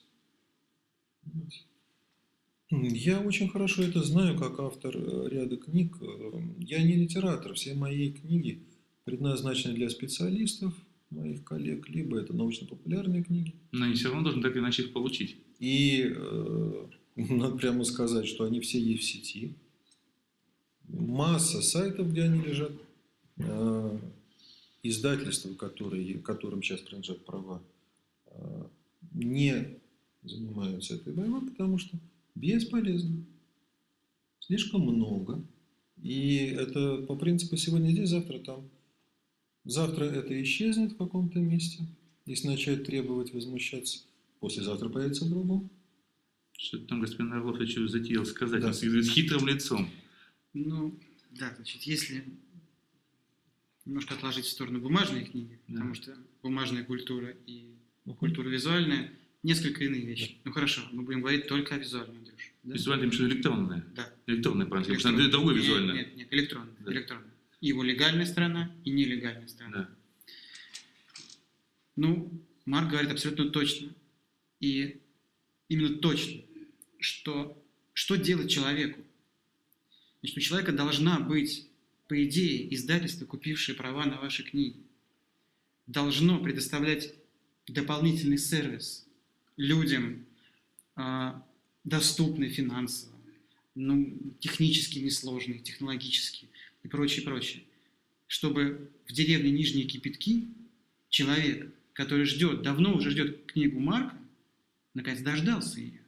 Я 2.71 3.19
очень 3.19 3.49
хорошо 3.49 3.83
это 3.83 4.01
знаю, 4.01 4.39
как 4.39 4.59
автор 4.59 4.95
э, 4.95 5.27
ряда 5.29 5.57
книг. 5.57 5.97
Э, 6.01 6.41
Я 6.59 6.81
не 6.81 6.95
литератор, 6.95 7.53
все 7.53 7.73
мои 7.73 8.13
книги 8.13 8.63
предназначены 9.03 9.75
для 9.75 9.89
специалистов, 9.89 10.73
моих 11.09 11.43
коллег, 11.43 11.89
либо 11.89 12.17
это 12.17 12.33
научно-популярные 12.33 13.23
книги. 13.23 13.53
Но 13.73 13.85
они 13.85 13.93
все 13.95 14.07
равно 14.07 14.23
должны 14.23 14.41
так 14.41 14.53
или 14.53 14.61
иначе 14.61 14.83
их 14.83 14.93
получить. 14.93 15.42
И 15.59 16.13
э, 16.15 16.85
надо 17.15 17.55
прямо 17.57 17.83
сказать, 17.83 18.27
что 18.27 18.45
они 18.45 18.59
все 18.59 18.79
есть 18.79 19.03
в 19.03 19.05
сети. 19.05 19.55
Масса 20.87 21.61
сайтов, 21.61 22.11
где 22.11 22.23
они 22.23 22.41
лежат. 22.41 22.71
Э, 23.37 23.97
издательства, 24.83 25.53
которые, 25.53 26.19
которым 26.19 26.61
сейчас 26.61 26.81
принадлежат 26.81 27.25
права, 27.25 27.61
э, 28.27 28.63
не 29.13 29.79
занимаются 30.23 30.95
этой 30.95 31.13
борьбой, 31.13 31.49
потому 31.49 31.77
что 31.77 31.97
бесполезно. 32.35 33.23
Слишком 34.39 34.81
много. 34.81 35.41
И 36.01 36.35
это 36.35 36.97
по 37.07 37.15
принципу 37.15 37.55
сегодня 37.55 37.91
здесь, 37.91 38.09
завтра 38.09 38.39
там. 38.39 38.69
Завтра 39.63 40.03
это 40.03 40.41
исчезнет 40.43 40.93
в 40.93 40.97
каком-то 40.97 41.39
месте. 41.39 41.85
Если 42.25 42.47
начать 42.47 42.85
требовать, 42.85 43.33
возмущаться, 43.33 43.99
послезавтра 44.47 44.89
появится 44.89 45.23
в 45.25 45.29
другом. 45.29 45.71
Что 46.57 46.77
там 46.79 46.99
господин 46.99 47.31
Орлов 47.33 47.59
еще 47.61 47.87
затеял 47.87 48.25
сказать, 48.25 48.61
Да. 48.61 48.73
с 48.73 48.81
хитрым 49.09 49.47
лицом. 49.47 49.89
Ну, 50.53 50.99
да, 51.31 51.53
значит, 51.55 51.81
если 51.83 52.25
немножко 53.85 54.13
отложить 54.15 54.45
в 54.45 54.49
сторону 54.49 54.79
бумажные 54.81 55.23
книги, 55.25 55.59
Да. 55.67 55.75
потому 55.75 55.95
что 55.95 56.17
бумажная 56.41 56.83
культура 56.83 57.33
и 57.47 57.73
Мгм. 58.05 58.17
культура 58.17 58.49
визуальная 58.49 59.11
несколько 59.43 59.83
иные 59.85 60.05
вещи. 60.05 60.37
Ну 60.43 60.51
хорошо, 60.51 60.81
мы 60.91 61.03
будем 61.03 61.21
говорить 61.21 61.47
только 61.47 61.75
о 61.75 61.77
визуальном, 61.77 62.17
Андрюш. 62.17 62.51
Да? 62.63 62.73
Визуально, 62.73 63.11
что 63.13 63.25
электронное. 63.25 63.85
Да. 63.95 64.13
Электронное, 64.27 64.65
правильно, 64.67 64.93
потому 64.95 65.15
Электронная. 65.17 65.21
что 65.23 65.31
другое 65.31 65.55
Нет, 65.55 65.63
визуальное. 65.63 65.95
Нет, 65.95 66.15
нет, 66.17 66.27
электронная. 66.33 66.75
Да. 66.81 66.91
электронная. 66.93 67.33
И 67.61 67.67
его 67.67 67.81
легальная 67.83 68.25
сторона, 68.25 68.75
и 68.83 68.91
нелегальная 68.91 69.47
сторона. 69.47 69.77
Да. 69.77 69.89
Ну, 71.95 72.41
Марк 72.65 72.89
говорит 72.89 73.11
абсолютно 73.11 73.49
точно. 73.49 73.93
И 74.63 75.01
именно 75.67 75.97
точно, 75.97 76.41
что, 76.97 77.61
что 77.91 78.15
делать 78.15 78.49
человеку. 78.49 79.01
Значит, 80.21 80.37
у 80.37 80.39
человека 80.39 80.71
должна 80.71 81.19
быть, 81.19 81.67
по 82.07 82.23
идее, 82.23 82.73
издательство, 82.73 83.25
купившее 83.25 83.75
права 83.75 84.05
на 84.05 84.21
ваши 84.21 84.41
книги, 84.43 84.77
должно 85.85 86.41
предоставлять 86.41 87.13
дополнительный 87.67 88.37
сервис 88.37 89.05
людям, 89.57 90.25
а, 90.95 91.45
доступный 91.83 92.47
финансово, 92.47 93.19
ну, 93.75 94.17
технически 94.39 94.99
несложный, 94.99 95.59
технологически 95.59 96.47
и 96.83 96.87
прочее, 96.87 97.25
прочее. 97.25 97.63
Чтобы 98.27 98.89
в 99.07 99.11
деревне 99.11 99.51
Нижние 99.51 99.87
Кипятки 99.87 100.47
человек, 101.09 101.69
который 101.91 102.23
ждет, 102.23 102.61
давно 102.61 102.95
уже 102.95 103.11
ждет 103.11 103.45
книгу 103.45 103.81
Марка, 103.81 104.22
наконец 104.93 105.21
дождался 105.21 105.79
ее, 105.79 106.01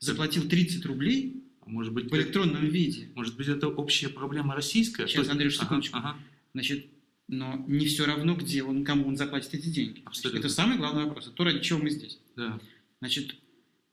заплатил 0.00 0.48
30 0.48 0.84
рублей 0.86 1.42
А 1.60 1.68
Может 1.70 1.92
быть, 1.92 2.10
в 2.10 2.14
электронном 2.16 2.66
виде. 2.66 3.08
может 3.14 3.36
быть, 3.36 3.48
это 3.48 3.68
общая 3.68 4.08
проблема 4.08 4.54
российская? 4.54 5.06
Сейчас, 5.06 5.28
Андрюш, 5.28 5.56
Ага, 5.56 5.64
секундочку. 5.64 5.96
ага. 5.98 6.18
Значит, 6.52 6.86
но 7.28 7.64
не 7.66 7.86
все 7.86 8.04
равно, 8.04 8.34
где 8.36 8.62
он, 8.62 8.84
кому 8.84 9.08
он 9.08 9.16
заплатит 9.16 9.54
эти 9.54 9.68
деньги. 9.68 10.02
Значит, 10.12 10.34
это 10.34 10.48
самый 10.48 10.76
главный 10.76 11.04
вопрос. 11.04 11.26
Это 11.26 11.34
то, 11.36 11.44
ради 11.44 11.60
чего 11.60 11.78
мы 11.78 11.90
здесь. 11.90 12.18
Да. 12.36 12.60
Значит, 13.00 13.34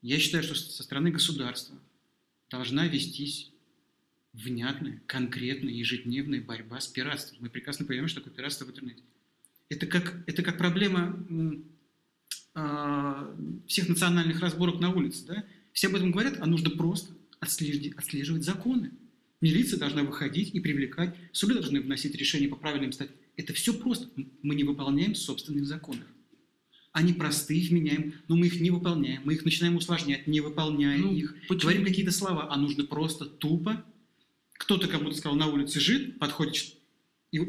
я 0.02 0.18
считаю, 0.18 0.42
что 0.42 0.54
со 0.54 0.82
стороны 0.82 1.10
государства 1.10 1.78
должна 2.50 2.86
вестись 2.88 3.50
внятная, 4.34 5.02
конкретная, 5.06 5.72
ежедневная 5.72 6.42
борьба 6.42 6.80
с 6.80 6.88
пиратством. 6.88 7.38
Мы 7.40 7.48
прекрасно 7.50 7.86
понимаем, 7.86 8.08
что 8.08 8.20
такое 8.20 8.34
пиратство 8.34 8.64
в 8.66 8.70
интернете. 8.70 9.02
Это 9.68 9.86
как, 9.86 10.22
это 10.26 10.42
как 10.42 10.58
проблема 10.58 11.26
всех 13.66 13.88
национальных 13.88 14.40
разборок 14.40 14.80
на 14.80 14.90
улице. 14.94 15.24
Да? 15.26 15.44
Все 15.72 15.88
об 15.88 15.94
этом 15.94 16.10
говорят, 16.12 16.36
а 16.40 16.46
нужно 16.46 16.70
просто 16.70 17.14
отслеживать, 17.40 17.96
отслеживать 17.96 18.44
законы. 18.44 18.92
Милиция 19.40 19.78
должна 19.78 20.02
выходить 20.02 20.54
и 20.54 20.60
привлекать, 20.60 21.16
суды 21.32 21.54
должны 21.54 21.80
вносить 21.80 22.14
решения 22.14 22.48
по 22.48 22.56
правильным 22.56 22.92
статьям. 22.92 23.16
Это 23.36 23.52
все 23.54 23.72
просто. 23.74 24.08
Мы 24.42 24.54
не 24.54 24.64
выполняем 24.64 25.14
собственных 25.14 25.66
законов. 25.66 26.04
Они 26.92 27.14
простые, 27.14 27.66
вменяемые, 27.66 28.14
но 28.28 28.36
мы 28.36 28.46
их 28.46 28.60
не 28.60 28.70
выполняем. 28.70 29.22
Мы 29.24 29.34
их 29.34 29.44
начинаем 29.46 29.76
усложнять, 29.76 30.26
не 30.26 30.40
выполняя 30.40 30.98
Ну, 30.98 31.12
их. 31.12 31.34
почему? 31.48 31.70
Говорим 31.70 31.84
какие-то 31.86 32.12
слова, 32.12 32.52
а 32.52 32.56
нужно 32.58 32.84
просто 32.84 33.24
тупо. 33.24 33.82
Кто-то 34.52 34.86
кому-то 34.86 35.16
сказал, 35.16 35.36
на 35.36 35.46
улице 35.48 35.80
лежит, 35.80 36.18
подходит, 36.18 36.74
и 37.32 37.40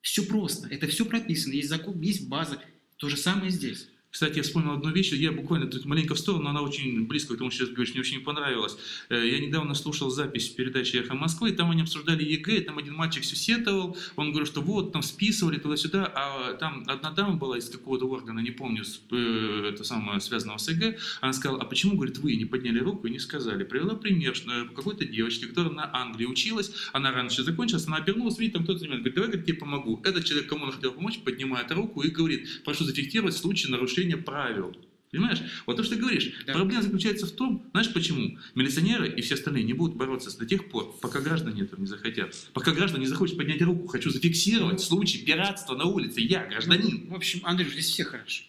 все 0.00 0.24
просто. 0.24 0.66
Это 0.68 0.86
все 0.86 1.04
прописано. 1.04 1.52
Есть 1.52 1.68
закон, 1.68 2.00
есть 2.00 2.26
база. 2.26 2.60
То 2.96 3.08
же 3.08 3.16
самое 3.16 3.50
здесь. 3.50 3.88
Кстати, 4.16 4.38
я 4.38 4.42
вспомнил 4.44 4.72
одну 4.72 4.90
вещь, 4.92 5.12
я 5.12 5.30
буквально 5.30 5.66
тут 5.66 5.84
маленько 5.84 6.14
в 6.14 6.18
сторону, 6.18 6.44
но 6.44 6.50
она 6.50 6.62
очень 6.62 7.06
близко 7.06 7.34
к 7.34 7.36
тому, 7.36 7.50
что 7.50 7.66
сейчас 7.66 7.74
говоришь, 7.74 7.92
мне 7.92 8.00
очень 8.00 8.22
понравилось. 8.22 8.78
Э, 9.10 9.28
Я 9.28 9.38
недавно 9.40 9.74
слушал 9.74 10.08
запись 10.08 10.48
передачи 10.48 10.96
«Эхо 10.96 11.14
Москвы», 11.14 11.50
и 11.50 11.52
там 11.52 11.70
они 11.70 11.82
обсуждали 11.82 12.24
ЕГЭ, 12.24 12.62
там 12.62 12.78
один 12.78 12.94
мальчик 12.94 13.24
все 13.24 13.36
сетовал, 13.36 13.94
он 14.16 14.30
говорил, 14.30 14.46
что 14.46 14.62
вот, 14.62 14.92
там 14.94 15.02
списывали 15.02 15.58
туда-сюда, 15.58 16.10
а 16.14 16.54
там 16.54 16.84
одна 16.86 17.10
дама 17.10 17.34
была 17.34 17.58
из 17.58 17.68
какого-то 17.68 18.08
органа, 18.08 18.40
не 18.40 18.52
помню, 18.52 18.84
э, 19.10 19.70
это 19.74 19.84
самое, 19.84 20.18
связанного 20.20 20.56
с 20.56 20.70
ЕГЭ, 20.70 20.96
она 21.20 21.34
сказала, 21.34 21.60
а 21.60 21.66
почему, 21.66 21.96
говорит, 21.96 22.16
вы 22.16 22.36
не 22.36 22.46
подняли 22.46 22.78
руку 22.78 23.08
и 23.08 23.10
не 23.10 23.18
сказали? 23.18 23.64
Привела 23.64 23.96
пример 23.96 24.34
что, 24.34 24.50
какой-то 24.74 25.04
девочки, 25.04 25.44
которая 25.44 25.74
на 25.74 25.94
Англии 25.94 26.24
училась, 26.24 26.72
она 26.94 27.12
раньше 27.12 27.42
закончилась, 27.42 27.86
она 27.86 27.98
обернулась, 27.98 28.38
видит, 28.38 28.54
там 28.54 28.62
кто-то 28.64 28.78
занимает, 28.78 29.02
говорит, 29.02 29.14
давай, 29.14 29.28
говорит, 29.28 29.46
тебе 29.46 29.58
помогу. 29.58 30.00
Этот 30.06 30.24
человек, 30.24 30.48
кому 30.48 30.64
она 30.64 30.72
хотела 30.72 30.92
помочь, 30.92 31.18
поднимает 31.18 31.70
руку 31.70 32.00
и 32.00 32.08
говорит, 32.08 32.64
прошу 32.64 32.84
зафиксировать 32.84 33.36
случай 33.36 33.70
нарушения 33.70 34.05
правил. 34.14 34.76
Понимаешь? 35.10 35.40
Вот 35.66 35.76
то, 35.76 35.82
что 35.82 35.94
ты 35.94 36.00
говоришь. 36.00 36.32
Да. 36.46 36.52
Проблема 36.52 36.82
заключается 36.82 37.26
в 37.26 37.30
том, 37.30 37.64
знаешь 37.72 37.92
почему? 37.92 38.38
Милиционеры 38.54 39.08
и 39.08 39.22
все 39.22 39.34
остальные 39.34 39.64
не 39.64 39.72
будут 39.72 39.96
бороться 39.96 40.36
до 40.36 40.44
тех 40.44 40.68
пор, 40.68 40.98
пока 41.00 41.20
граждане 41.20 41.62
этого 41.62 41.80
не 41.80 41.86
захотят. 41.86 42.34
Пока 42.52 42.72
граждане 42.72 43.04
не 43.04 43.08
захочет 43.08 43.36
поднять 43.36 43.62
руку, 43.62 43.86
хочу 43.86 44.10
зафиксировать 44.10 44.80
случай 44.80 45.24
пиратства 45.24 45.76
на 45.76 45.84
улице. 45.84 46.20
Я, 46.20 46.46
гражданин. 46.46 47.04
Ну, 47.06 47.12
в 47.12 47.16
общем, 47.16 47.40
Андрюш, 47.44 47.72
здесь 47.72 47.86
все 47.86 48.04
хорошо. 48.04 48.44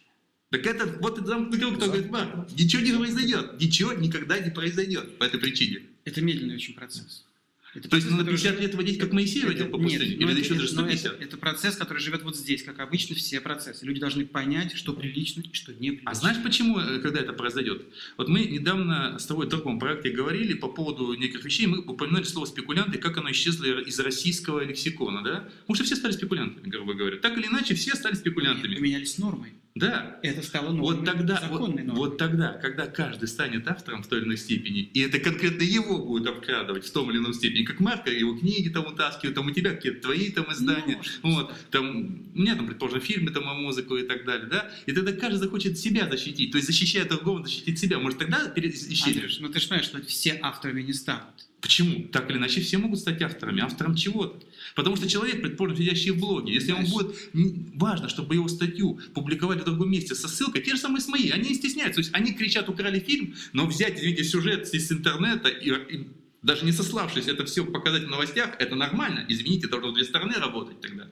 Так 0.49 0.65
это 0.65 0.87
вот 1.01 1.19
это 1.19 1.27
замкнутый 1.27 1.59
круг, 1.59 1.77
кто 1.77 1.87
говорит, 1.87 2.09
«Марк, 2.09 2.49
ничего 2.57 2.81
не 2.81 2.91
произойдет. 2.93 3.61
Ничего 3.61 3.93
никогда 3.93 4.39
не 4.39 4.49
произойдет 4.49 5.17
по 5.17 5.25
этой 5.25 5.39
причине. 5.39 5.83
Это 6.05 6.21
медленный 6.21 6.55
очень 6.55 6.73
процесс. 6.73 7.26
Это 7.75 7.89
То 7.89 7.95
есть 7.97 8.09
который 8.09 8.25
50 8.31 8.59
лет 8.59 8.75
водить, 8.75 8.97
как 8.97 9.11
Моисей 9.13 9.39
Это- 9.39 9.47
водил 9.47 9.65
по 9.67 9.75
нет, 9.77 9.99
пустыне? 9.99 10.17
но 10.19 10.31
Или 10.31 10.31
это- 10.31 10.39
еще 10.39 10.53
даже 10.55 10.75
но 10.75 10.87
это, 10.87 10.97
150? 10.97 11.21
это 11.21 11.37
процесс, 11.37 11.75
который 11.75 11.99
живет 11.99 12.23
вот 12.23 12.35
здесь, 12.35 12.63
как 12.63 12.79
обычно 12.79 13.15
все 13.15 13.39
процессы. 13.41 13.85
Люди 13.85 13.99
должны 13.99 14.25
понять, 14.25 14.75
что 14.75 14.93
прилично 14.93 15.41
и 15.41 15.53
что 15.53 15.73
не 15.73 15.91
прилично. 15.91 16.09
А 16.11 16.13
знаешь 16.15 16.37
почему, 16.41 16.79
э, 16.79 16.99
когда 16.99 17.19
это 17.19 17.33
произойдет? 17.33 17.85
Вот 18.17 18.29
мы 18.29 18.45
недавно 18.45 19.19
с 19.19 19.25
тобой 19.25 19.45
в 19.45 19.49
другом 19.49 19.79
проекте 19.79 20.09
говорили 20.09 20.53
по 20.53 20.69
поводу 20.69 21.13
неких 21.13 21.43
вещей, 21.45 21.67
мы 21.67 21.79
упоминали 21.79 22.23
слово 22.23 22.45
спекулянты, 22.45 22.97
как 22.97 23.17
оно 23.17 23.29
исчезло 23.31 23.65
из 23.81 23.99
российского 23.99 24.63
лексикона, 24.63 25.23
да? 25.23 25.49
Потому 25.61 25.75
что 25.75 25.83
все 25.83 25.95
стали 25.95 26.13
спекулянтами, 26.13 26.67
грубо 26.69 26.93
говоря. 26.93 27.17
Так 27.17 27.37
или 27.37 27.47
иначе, 27.47 27.75
все 27.75 27.95
стали 27.95 28.15
спекулянтами. 28.15 28.75
Поменялись 28.75 29.17
нормы. 29.17 29.53
Да. 29.79 30.19
Это 30.23 30.41
стало 30.41 30.71
нормой. 30.71 30.81
Вот 30.81 31.05
тогда, 31.05 31.35
вот, 31.49 31.59
законной 31.61 31.83
нормой. 31.83 31.95
вот 31.95 32.17
тогда, 32.17 32.53
когда 32.53 32.87
каждый 32.87 33.27
станет 33.27 33.67
автором 33.67 34.03
в 34.03 34.07
той 34.07 34.19
или 34.19 34.25
иной 34.25 34.37
степени, 34.37 34.81
и 34.93 35.01
это 35.01 35.19
конкретно 35.19 35.63
его 35.63 35.97
будет 35.99 36.27
обкрадывать 36.27 36.85
в 36.85 36.91
том 36.91 37.09
или 37.11 37.17
ином 37.17 37.33
степени, 37.33 37.63
как 37.63 37.79
Марка, 37.79 38.09
его 38.11 38.35
книги 38.37 38.69
там 38.69 38.85
утаскивают, 38.87 39.35
там 39.35 39.47
у 39.47 39.51
тебя 39.51 39.71
какие-то 39.71 40.01
твои 40.01 40.29
там 40.31 40.51
издания, 40.51 41.01
Ну, 41.23 41.33
вот, 41.35 41.53
там, 41.71 42.25
у 42.35 42.39
меня 42.39 42.55
там, 42.55 42.67
предположим, 42.67 43.01
фильмы, 43.01 43.31
там, 43.31 43.47
а 43.47 43.53
музыку 43.53 43.95
и 43.97 44.03
так 44.03 44.25
далее, 44.25 44.47
да, 44.47 44.69
и 44.85 44.91
тогда 44.91 45.11
каждый 45.13 45.37
захочет 45.37 45.77
себя 45.77 46.09
защитить, 46.09 46.51
то 46.51 46.57
есть 46.57 46.67
защищая 46.67 47.05
другого, 47.05 47.43
защитить 47.43 47.79
себя, 47.79 47.99
может 47.99 48.19
тогда 48.19 48.47
пере- 48.49 48.69
исчезнет? 48.69 49.15
Андрюш, 49.15 49.39
ну 49.39 49.49
ты 49.49 49.59
же 49.59 49.67
понимаешь, 49.67 49.87
что 49.87 50.01
все 50.05 50.39
авторами 50.41 50.81
не 50.81 50.93
станут. 50.93 51.47
Почему? 51.67 52.07
Так 52.13 52.29
или 52.29 52.37
иначе, 52.37 52.61
все 52.61 52.77
могут 52.77 52.99
стать 52.99 53.21
авторами, 53.21 53.61
автором 53.61 53.93
чего-то. 53.93 54.39
Потому 54.73 54.95
что 54.95 55.09
человек, 55.09 55.41
предположим, 55.41 55.75
сидящий 55.77 56.11
в 56.11 56.19
блоге, 56.19 56.53
если 56.53 56.71
он 56.71 56.85
Знаешь- 56.85 56.93
будет... 56.93 57.29
м, 57.35 57.73
Важно, 57.75 58.07
чтобы 58.07 58.35
его 58.35 58.47
статью 58.47 58.99
публиковали 59.13 59.59
в 59.59 59.65
другом 59.65 59.91
месте 59.91 60.15
со 60.15 60.29
ссылкой, 60.29 60.61
те 60.61 60.71
же 60.75 60.77
самые 60.77 61.01
с 61.01 61.09
моей, 61.09 61.29
они 61.31 61.49
не 61.49 61.55
стесняются. 61.55 61.95
То 61.95 61.99
есть 62.05 62.13
они 62.13 62.31
кричат, 62.31 62.69
украли 62.69 63.01
фильм, 63.01 63.35
но 63.51 63.67
взять, 63.67 63.97
извините, 63.99 64.23
сюжет 64.23 64.73
из 64.73 64.89
интернета 64.89 65.49
и, 65.49 65.69
и 65.95 66.07
даже 66.41 66.63
не 66.63 66.71
сославшись, 66.71 67.27
это 67.27 67.43
все 67.43 67.65
показать 67.65 68.03
в 68.05 68.09
новостях, 68.09 68.55
это 68.59 68.75
нормально. 68.75 69.25
Извините, 69.27 69.67
должно 69.67 69.91
для 69.91 70.05
стороны 70.05 70.35
работать 70.35 70.79
тогда. 70.79 71.09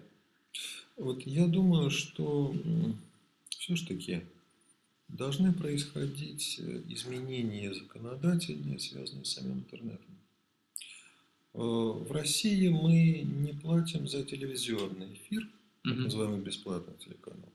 Вот 0.96 1.22
я 1.28 1.48
думаю, 1.48 1.90
что 1.90 2.56
все-таки 3.50 4.22
должны 5.10 5.52
происходить 5.52 6.60
э, 6.60 6.82
изменения 6.88 7.74
законодательные, 7.74 8.80
связанные 8.80 9.26
с 9.26 9.34
самим 9.34 9.58
интернетом. 9.60 10.15
Э, 11.56 11.58
В 11.58 12.12
России 12.12 12.68
мы 12.68 13.22
не 13.22 13.54
платим 13.54 14.08
за 14.08 14.24
телевизионный 14.26 15.14
эфир, 15.14 15.48
так 15.84 15.96
называемый 15.96 16.42
бесплатный 16.42 16.96
телеканал. 16.98 17.50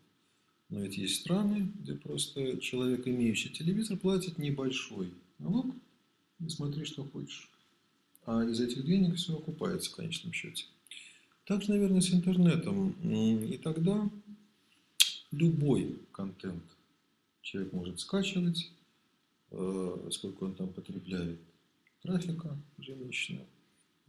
Но 0.70 0.80
ведь 0.80 0.96
есть 0.96 1.20
страны, 1.20 1.70
где 1.80 1.94
просто 1.94 2.58
человек, 2.58 3.06
имеющий 3.06 3.50
телевизор, 3.50 3.98
платит 3.98 4.38
небольшой 4.38 5.12
налог 5.38 5.66
и 6.38 6.48
смотри, 6.48 6.84
что 6.84 7.04
хочешь. 7.04 7.50
А 8.24 8.42
из 8.44 8.60
этих 8.60 8.86
денег 8.86 9.16
все 9.16 9.36
окупается 9.36 9.90
в 9.90 9.96
конечном 9.96 10.32
счете. 10.32 10.64
Так 11.44 11.62
же, 11.62 11.70
наверное, 11.70 12.00
с 12.00 12.14
интернетом. 12.14 12.92
И 13.02 13.58
тогда 13.62 14.08
любой 15.30 15.98
контент 16.12 16.62
человек 17.42 17.72
может 17.72 18.00
скачивать, 18.00 18.70
э, 19.50 20.08
сколько 20.10 20.44
он 20.44 20.54
там 20.54 20.72
потребляет 20.72 21.38
трафика 22.02 22.56
ежемесячно. 22.78 23.40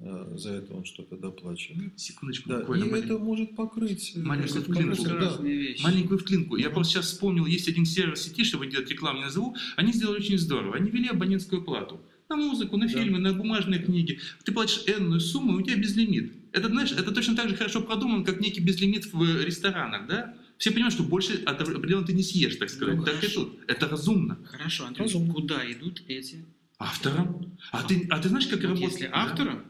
Э, 0.04 0.34
За 0.36 0.50
это 0.54 0.74
он 0.74 0.84
что-то 0.84 1.16
доплачивает. 1.16 2.00
Секундочку, 2.00 2.50
Да, 2.50 2.62
и 2.62 2.68
маленькую. 2.68 3.04
это 3.04 3.18
может 3.20 3.56
покрыть... 3.56 4.14
э, 4.16 4.20
Маленькую 4.20 4.64
вклинку. 4.64 5.04
Да. 5.04 5.38
вещи. 5.44 5.84
Маленькую 5.84 6.18
вклинку. 6.20 6.56
Я 6.56 6.70
просто 6.72 6.94
сейчас 6.94 7.06
вспомнил, 7.08 7.46
есть 7.46 7.68
один 7.68 7.86
сервис 7.86 8.24
сети, 8.24 8.44
чтобы 8.44 8.66
делать 8.68 8.90
рекламу, 8.90 9.20
не 9.20 9.26
назову. 9.26 9.56
Они 9.76 9.94
сделали 9.94 10.18
очень 10.18 10.38
здорово. 10.40 10.76
Они 10.76 10.90
ввели 10.90 11.08
абонентскую 11.08 11.64
плату. 11.64 12.02
На 12.30 12.36
музыку, 12.38 12.78
на 12.78 12.88
Да. 12.88 12.94
фильмы, 12.94 13.20
на 13.20 13.34
бумажные 13.34 13.80
книги. 13.82 14.20
Ты 14.44 14.52
платишь 14.54 14.84
энную 14.88 15.20
сумму, 15.20 15.60
и 15.60 15.62
у 15.62 15.66
тебя 15.66 15.76
безлимит. 15.76 16.34
Это, 16.54 16.68
знаешь, 16.70 16.92
это 16.92 17.12
точно 17.12 17.36
так 17.36 17.50
же 17.50 17.56
хорошо 17.56 17.82
продумано, 17.82 18.24
как 18.26 18.40
некий 18.42 18.62
безлимит 18.62 19.12
в 19.14 19.44
ресторанах, 19.44 20.08
да? 20.08 20.34
Все 20.58 20.72
понимают, 20.72 20.94
что 20.94 21.04
больше 21.04 21.44
от 21.46 21.62
определенно 21.62 22.06
ты 22.06 22.14
не 22.14 22.24
съешь, 22.24 22.56
так 22.56 22.70
сказать. 22.70 22.96
Ну, 22.98 23.04
так 23.04 23.16
и 23.16 23.18
хорошо. 23.18 23.46
тут. 23.46 23.60
Это 23.68 23.88
разумно. 23.88 24.38
Хорошо, 24.46 24.86
Андрей, 24.86 25.04
Разумно. 25.06 25.34
куда 25.34 25.72
идут 25.72 26.04
эти? 26.08 26.46
Автором? 26.80 27.58
А 27.72 27.84
ты, 27.84 28.08
а 28.10 28.20
ты 28.20 28.30
знаешь, 28.30 28.48
как 28.48 28.60
Вот 28.60 28.64
работает? 28.66 28.92
если 28.94 29.10
автором, 29.12 29.64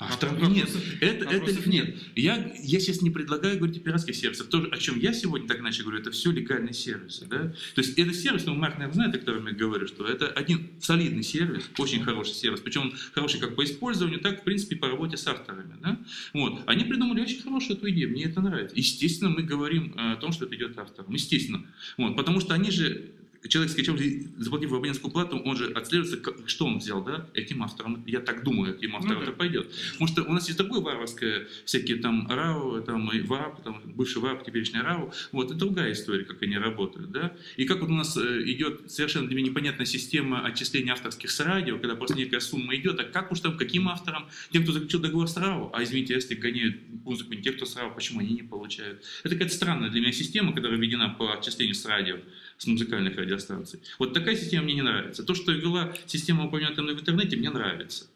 Автором 0.00 0.34
Вопросов- 0.34 0.56
нет. 0.56 0.68
Это, 1.00 1.24
это 1.30 1.70
нет. 1.70 1.96
Я, 2.16 2.52
я 2.60 2.80
сейчас 2.80 3.00
не 3.00 3.10
предлагаю 3.10 3.58
говорить 3.58 3.76
о 3.76 3.80
пиратских 3.80 4.16
сервисах. 4.16 4.48
То, 4.48 4.66
о 4.72 4.76
чем 4.76 4.98
я 4.98 5.12
сегодня 5.12 5.46
так 5.46 5.60
иначе 5.60 5.82
говорю, 5.82 6.00
это 6.00 6.10
все 6.10 6.32
легальные 6.32 6.74
сервисы. 6.74 7.26
Да? 7.26 7.54
То 7.74 7.80
есть 7.80 7.96
это 7.96 8.12
сервис, 8.12 8.44
ну, 8.44 8.56
Марк, 8.56 8.74
наверное, 8.74 8.94
знает, 8.94 9.14
о 9.14 9.18
котором 9.18 9.46
я 9.46 9.52
говорю, 9.52 9.86
что 9.86 10.04
это 10.04 10.26
один 10.26 10.70
солидный 10.80 11.22
сервис, 11.22 11.70
очень 11.78 12.02
хороший 12.02 12.34
сервис. 12.34 12.58
Причем 12.58 12.92
хороший 13.12 13.38
как 13.38 13.54
по 13.54 13.62
использованию, 13.64 14.18
так, 14.18 14.40
в 14.40 14.44
принципе, 14.44 14.74
по 14.74 14.88
работе 14.88 15.16
с 15.16 15.28
авторами. 15.28 15.76
Да? 15.80 16.00
Вот. 16.32 16.64
Они 16.66 16.84
придумали 16.84 17.20
очень 17.20 17.40
хорошую 17.42 17.76
эту 17.76 17.88
идею, 17.90 18.10
мне 18.10 18.24
это 18.24 18.40
нравится. 18.40 18.74
Естественно, 18.76 19.30
мы 19.30 19.44
говорим 19.44 19.94
э, 19.96 20.14
о 20.14 20.16
том, 20.16 20.32
что 20.32 20.46
это 20.46 20.56
идет 20.56 20.76
автором. 20.76 21.12
Естественно. 21.12 21.64
Вот. 21.98 22.16
Потому 22.16 22.40
что 22.40 22.52
они 22.54 22.72
же 22.72 23.12
человек, 23.48 23.72
скачал, 23.72 23.96
заплатив 24.38 24.72
абонентскую 24.72 25.12
плату, 25.12 25.38
он 25.38 25.56
же 25.56 25.66
отслеживается, 25.72 26.16
как- 26.18 26.48
что 26.48 26.66
он 26.66 26.78
взял, 26.78 27.04
да, 27.04 27.28
этим 27.34 27.62
автором. 27.62 28.02
Я 28.06 28.20
так 28.20 28.42
думаю, 28.44 28.74
каким 28.74 28.96
автором 28.96 29.16
Ну 29.18 29.20
да. 29.24 29.30
это 29.30 29.36
пойдет. 29.38 29.70
Потому 29.92 30.08
что 30.08 30.22
у 30.24 30.32
нас 30.32 30.46
есть 30.46 30.58
такое 30.58 30.80
варварское, 30.80 31.46
всякие 31.64 31.98
там 31.98 32.26
РАО, 32.30 32.80
там 32.80 33.10
и 33.12 33.20
ВАП, 33.20 33.62
там, 33.62 33.82
бывший 33.84 34.22
ВАП, 34.22 34.44
теперешний 34.44 34.80
РАО. 34.80 35.12
Вот, 35.32 35.46
это 35.50 35.54
другая 35.58 35.92
история, 35.92 36.24
как 36.24 36.42
они 36.42 36.56
работают, 36.56 37.10
да. 37.10 37.36
И 37.56 37.64
как 37.64 37.80
вот 37.80 37.90
у 37.90 37.94
нас 37.94 38.16
э, 38.16 38.42
идет 38.46 38.90
совершенно 38.90 39.26
для 39.28 39.36
меня 39.36 39.48
непонятная 39.50 39.86
система 39.86 40.44
отчисления 40.44 40.92
авторских 40.92 41.30
с 41.30 41.40
радио, 41.40 41.78
когда 41.78 41.94
просто 41.96 42.16
некая 42.16 42.40
сумма 42.40 42.74
идет, 42.76 42.98
а 43.00 43.04
как 43.04 43.30
уж 43.32 43.40
там, 43.40 43.56
каким 43.56 43.88
авторам, 43.88 44.26
тем, 44.52 44.62
кто 44.62 44.72
заключил 44.72 45.00
договор 45.00 45.28
с 45.28 45.36
РАО, 45.36 45.70
а 45.74 45.82
извините, 45.82 46.14
если 46.14 46.34
гоняют 46.34 46.76
музыку 47.04 47.34
не 47.34 47.42
те, 47.42 47.52
кто 47.52 47.66
с 47.66 47.76
РАО, 47.76 47.90
почему 47.94 48.20
они 48.20 48.34
не 48.34 48.42
получают? 48.42 49.02
Это 49.22 49.34
какая-то 49.34 49.54
странная 49.54 49.90
для 49.90 50.00
меня 50.00 50.12
система, 50.12 50.52
которая 50.54 50.78
введена 50.78 51.10
по 51.10 51.34
отчислению 51.34 51.74
с 51.74 51.84
радио 51.84 52.16
с 52.58 52.66
музыкальных 52.66 53.16
радиостанций. 53.16 53.80
Вот 53.98 54.14
такая 54.14 54.36
система 54.36 54.64
мне 54.64 54.74
не 54.74 54.82
нравится. 54.82 55.22
То, 55.24 55.34
что 55.34 55.52
ввела 55.52 55.94
система, 56.06 56.46
упомянутая 56.46 56.94
в 56.94 57.00
интернете, 57.00 57.36
мне 57.36 57.50
нравится. 57.50 58.06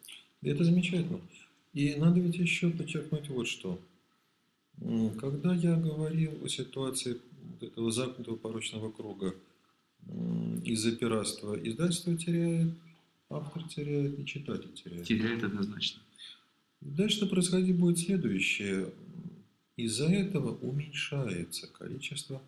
Это 0.41 0.63
замечательно. 0.63 1.19
И 1.73 1.95
надо 1.95 2.19
ведь 2.19 2.37
еще 2.37 2.69
подчеркнуть 2.69 3.29
вот 3.29 3.47
что. 3.47 3.79
Когда 5.19 5.53
я 5.53 5.75
говорил 5.75 6.31
о 6.43 6.47
ситуации 6.47 7.17
вот 7.59 7.69
этого 7.69 7.91
замкнутого 7.91 8.37
порочного 8.37 8.91
круга, 8.91 9.35
из-за 10.63 10.93
пиратства 10.93 11.55
издательство 11.61 12.15
теряет, 12.15 12.73
автор 13.29 13.63
теряет 13.63 14.19
и 14.19 14.25
читатель 14.25 14.71
теряет. 14.73 15.05
Теряет 15.05 15.43
однозначно. 15.43 16.01
Дальше 16.81 17.25
происходить 17.25 17.75
будет 17.75 17.99
следующее. 17.99 18.91
Из-за 19.75 20.07
этого 20.07 20.57
уменьшается 20.57 21.67
количество 21.67 22.41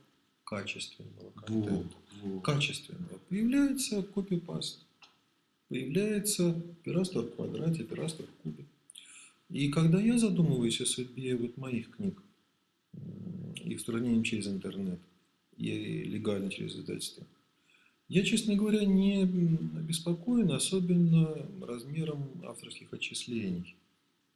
качественного 0.52 1.32
контента. 1.32 1.96
Качественного. 2.44 3.18
Появляется 3.30 4.04
копипаст. 4.04 4.86
Появляется 5.70 6.62
пиратство 6.84 7.22
в 7.22 7.34
квадрате, 7.36 7.86
пиратство 7.86 8.26
в 8.26 8.44
кубе. 8.44 8.66
И 9.50 9.70
когда 9.70 10.02
я 10.02 10.18
задумываюсь 10.18 10.82
о 10.82 10.86
судьбе 10.86 11.38
вот 11.38 11.56
моих 11.56 11.92
книг, 11.92 12.22
их 13.64 13.78
устранением 13.78 14.24
через 14.24 14.48
интернет 14.48 15.00
и 15.56 16.04
легально 16.04 16.50
через 16.52 16.76
издательство, 16.76 17.26
я, 18.10 18.24
честно 18.24 18.56
говоря, 18.56 18.84
не 18.84 19.22
обеспокоен 19.22 20.52
особенно 20.52 21.48
размером 21.62 22.30
авторских 22.44 22.92
отчислений. 22.92 23.78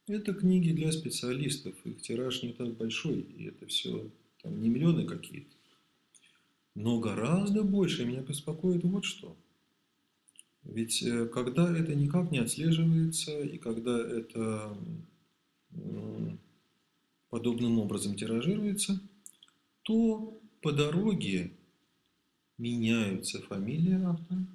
Это 0.08 0.34
книги 0.34 0.72
для 0.72 0.94
специалистов, 0.94 1.76
их 1.84 2.02
тираж 2.02 2.42
не 2.42 2.54
так 2.54 2.74
большой, 2.78 3.20
и 3.38 3.48
это 3.48 3.66
все 3.66 4.10
там, 4.42 4.62
не 4.62 4.70
миллионы 4.70 5.06
какие-то. 5.06 5.55
Но 6.76 7.00
гораздо 7.00 7.64
больше 7.64 8.06
меня 8.06 8.22
беспокоит 8.22 8.84
вот 8.84 9.06
что. 9.06 9.36
Ведь 10.64 11.02
э, 11.04 11.26
когда 11.28 11.76
это 11.76 11.96
никак 11.96 12.32
не 12.32 12.40
отслеживается, 12.40 13.42
и 13.42 13.58
когда 13.58 13.98
это 13.98 14.78
подобным 17.30 17.80
образом 17.80 18.16
тиражируется, 18.16 19.02
то 19.84 20.40
по 20.62 20.72
дороге 20.72 21.52
меняются 22.58 23.42
фамилии 23.42 24.02
автора. 24.04 24.48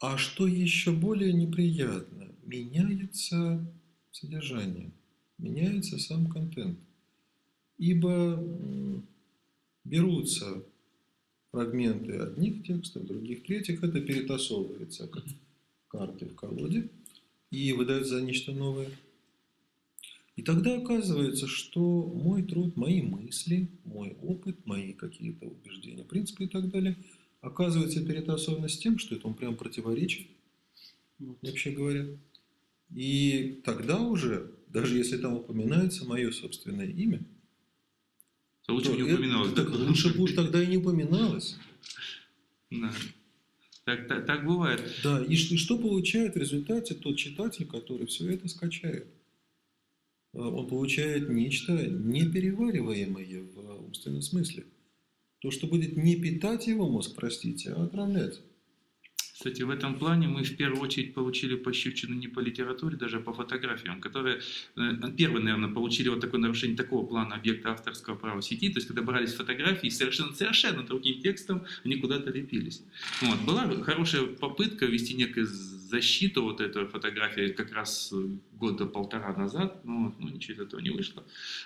А 0.00 0.16
что 0.16 0.46
еще 0.46 0.92
более 0.92 1.32
неприятно, 1.32 2.28
меняется 2.44 3.64
содержание, 4.10 4.90
меняется 5.38 5.98
сам 5.98 6.28
контент. 6.28 6.78
Ибо 7.78 8.42
берутся 9.84 10.64
фрагменты 11.52 12.18
одних 12.18 12.66
текстов, 12.66 13.06
других, 13.06 13.44
третьих, 13.44 13.84
это 13.84 14.00
перетасовывается 14.00 15.06
как 15.06 15.24
карты 15.88 16.26
в 16.26 16.34
колоде 16.34 16.88
и 17.50 17.72
выдается 17.72 18.18
за 18.18 18.22
нечто 18.22 18.52
новое. 18.52 18.88
И 20.34 20.42
тогда 20.42 20.78
оказывается, 20.78 21.46
что 21.46 21.80
мой 21.80 22.42
труд, 22.42 22.74
мои 22.76 23.02
мысли, 23.02 23.68
мой 23.84 24.16
опыт, 24.22 24.64
мои 24.64 24.94
какие-то 24.94 25.46
убеждения, 25.46 26.04
принципы 26.04 26.44
и 26.44 26.48
так 26.48 26.70
далее, 26.70 26.96
оказывается 27.42 28.02
перетасованы 28.02 28.70
с 28.70 28.78
тем, 28.78 28.98
что 28.98 29.14
это 29.14 29.28
он 29.28 29.34
прям 29.34 29.56
противоречит, 29.56 30.26
Вот. 31.18 31.36
вообще 31.42 31.72
говоря. 31.72 32.06
И 32.94 33.60
тогда 33.64 34.00
уже, 34.00 34.52
даже 34.68 34.96
если 34.96 35.18
там 35.18 35.34
упоминается 35.34 36.06
мое 36.06 36.30
собственное 36.30 36.86
имя, 36.86 37.20
То 38.66 38.74
лучше 38.74 38.90
бы 38.90 38.96
не 38.96 39.12
упоминалось. 39.12 39.52
так 39.54 39.70
лучше 39.70 40.14
бы 40.14 40.28
тогда 40.32 40.62
и 40.62 40.66
не 40.66 40.76
упоминалось. 40.78 41.56
Да. 42.70 42.92
Так, 43.84 44.06
так, 44.06 44.26
так 44.26 44.46
бывает. 44.46 44.80
Да, 45.02 45.22
и 45.24 45.32
и 45.34 45.56
что 45.56 45.76
получает 45.76 46.34
в 46.34 46.38
результате 46.38 46.94
тот 46.94 47.16
читатель, 47.16 47.66
который 47.66 48.06
все 48.06 48.30
это 48.30 48.48
скачает? 48.48 49.06
Э, 50.32 50.38
Он 50.38 50.68
получает 50.68 51.28
нечто 51.28 51.72
неперевариваемое 51.72 53.42
в 53.42 53.84
умственном 53.84 54.22
смысле. 54.22 54.64
То, 55.40 55.50
что 55.50 55.66
будет 55.66 55.96
не 55.96 56.14
питать 56.14 56.68
его 56.68 56.88
мозг, 56.88 57.16
простите, 57.16 57.72
а 57.72 57.82
отравлять. 57.82 58.40
Кстати, 59.32 59.62
в 59.62 59.70
этом 59.70 59.94
плане 59.94 60.28
мы 60.28 60.44
в 60.44 60.56
первую 60.56 60.82
очередь 60.82 61.14
получили 61.14 61.56
пощечину 61.56 62.14
не 62.14 62.28
по 62.28 62.40
литературе, 62.40 62.96
даже 62.96 63.16
а 63.16 63.20
по 63.20 63.32
фотографиям, 63.32 64.00
которые 64.00 64.40
э, 64.76 64.92
первые, 65.16 65.42
наверное, 65.42 65.70
получили 65.70 66.08
вот 66.10 66.20
такое 66.20 66.40
нарушение 66.40 66.76
такого 66.76 67.06
плана 67.06 67.36
объекта 67.36 67.72
авторского 67.72 68.14
права 68.14 68.42
сети, 68.42 68.68
то 68.68 68.76
есть 68.78 68.86
когда 68.88 69.02
брались 69.02 69.32
фотографии 69.32 69.88
совершенно, 69.88 70.34
совершенно 70.34 70.82
другим 70.82 71.20
текстом, 71.20 71.64
они 71.84 71.96
куда-то 71.96 72.30
лепились. 72.30 72.82
Вот. 73.22 73.40
Была 73.40 73.68
хорошая 73.82 74.26
попытка 74.26 74.86
ввести 74.86 75.14
некую 75.14 75.46
защиту 75.92 76.42
вот 76.42 76.60
этой 76.60 76.86
фотографии 76.86 77.48
как 77.52 77.72
раз 77.72 78.12
э, 78.12 78.28
года 78.52 78.86
полтора 78.86 79.36
назад, 79.36 79.84
но 79.84 80.14
ну, 80.18 80.28
ничего 80.28 80.54
из 80.54 80.60
этого 80.60 80.80
не 80.80 80.90
вышло. 80.90 81.22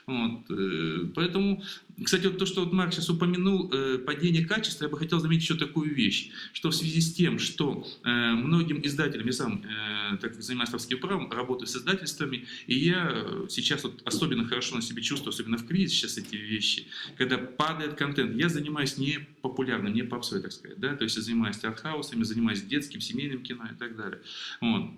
Вот. 0.06 0.50
э, 0.50 1.08
Поэтому, 1.14 1.62
кстати, 2.04 2.26
вот 2.26 2.38
то, 2.38 2.44
что 2.44 2.62
вот 2.64 2.72
Марк 2.72 2.92
сейчас 2.92 3.08
упомянул, 3.08 3.70
э, 3.72 3.98
падение 3.98 4.44
качества, 4.44 4.84
я 4.84 4.90
бы 4.90 4.98
хотел 4.98 5.18
заметить 5.18 5.44
еще 5.44 5.54
такую 5.56 5.94
вещь, 5.94 6.30
что 6.52 6.70
в 6.70 6.74
связи 6.74 7.00
с 7.00 7.14
тем, 7.14 7.38
что 7.38 7.86
э, 8.04 8.32
многим 8.32 8.80
издателям, 8.84 9.26
я 9.26 9.32
сам 9.32 9.62
э, 9.64 10.16
так 10.18 10.34
занимаюсь 10.34 10.68
авторским 10.68 10.98
правом, 10.98 11.30
работаю 11.30 11.66
с 11.66 11.76
издательствами, 11.76 12.46
и 12.66 12.74
я 12.74 13.08
э, 13.10 13.46
сейчас 13.48 13.82
вот 13.84 14.02
особенно 14.04 14.46
хорошо 14.46 14.76
на 14.76 14.82
себе 14.82 15.02
чувствую, 15.02 15.30
особенно 15.30 15.56
в 15.56 15.66
кризис 15.66 15.96
сейчас 15.96 16.18
эти 16.18 16.36
вещи, 16.36 16.86
когда 17.16 17.38
падает 17.38 17.94
контент. 17.94 18.36
Я 18.36 18.50
занимаюсь 18.50 18.98
не 18.98 19.20
популярным, 19.40 19.94
не 19.94 20.02
попсой, 20.02 20.42
так 20.42 20.52
сказать, 20.52 20.78
да, 20.78 20.94
то 20.96 21.04
есть 21.04 21.16
я 21.16 21.22
занимаюсь 21.22 21.64
артхаусами, 21.64 22.24
занимаюсь 22.24 22.62
детским, 22.62 23.00
семейным 23.00 23.42
кино 23.42 23.64
и 23.72 23.74
так 23.74 23.96
далее. 23.96 24.20
Вот. 24.60 24.90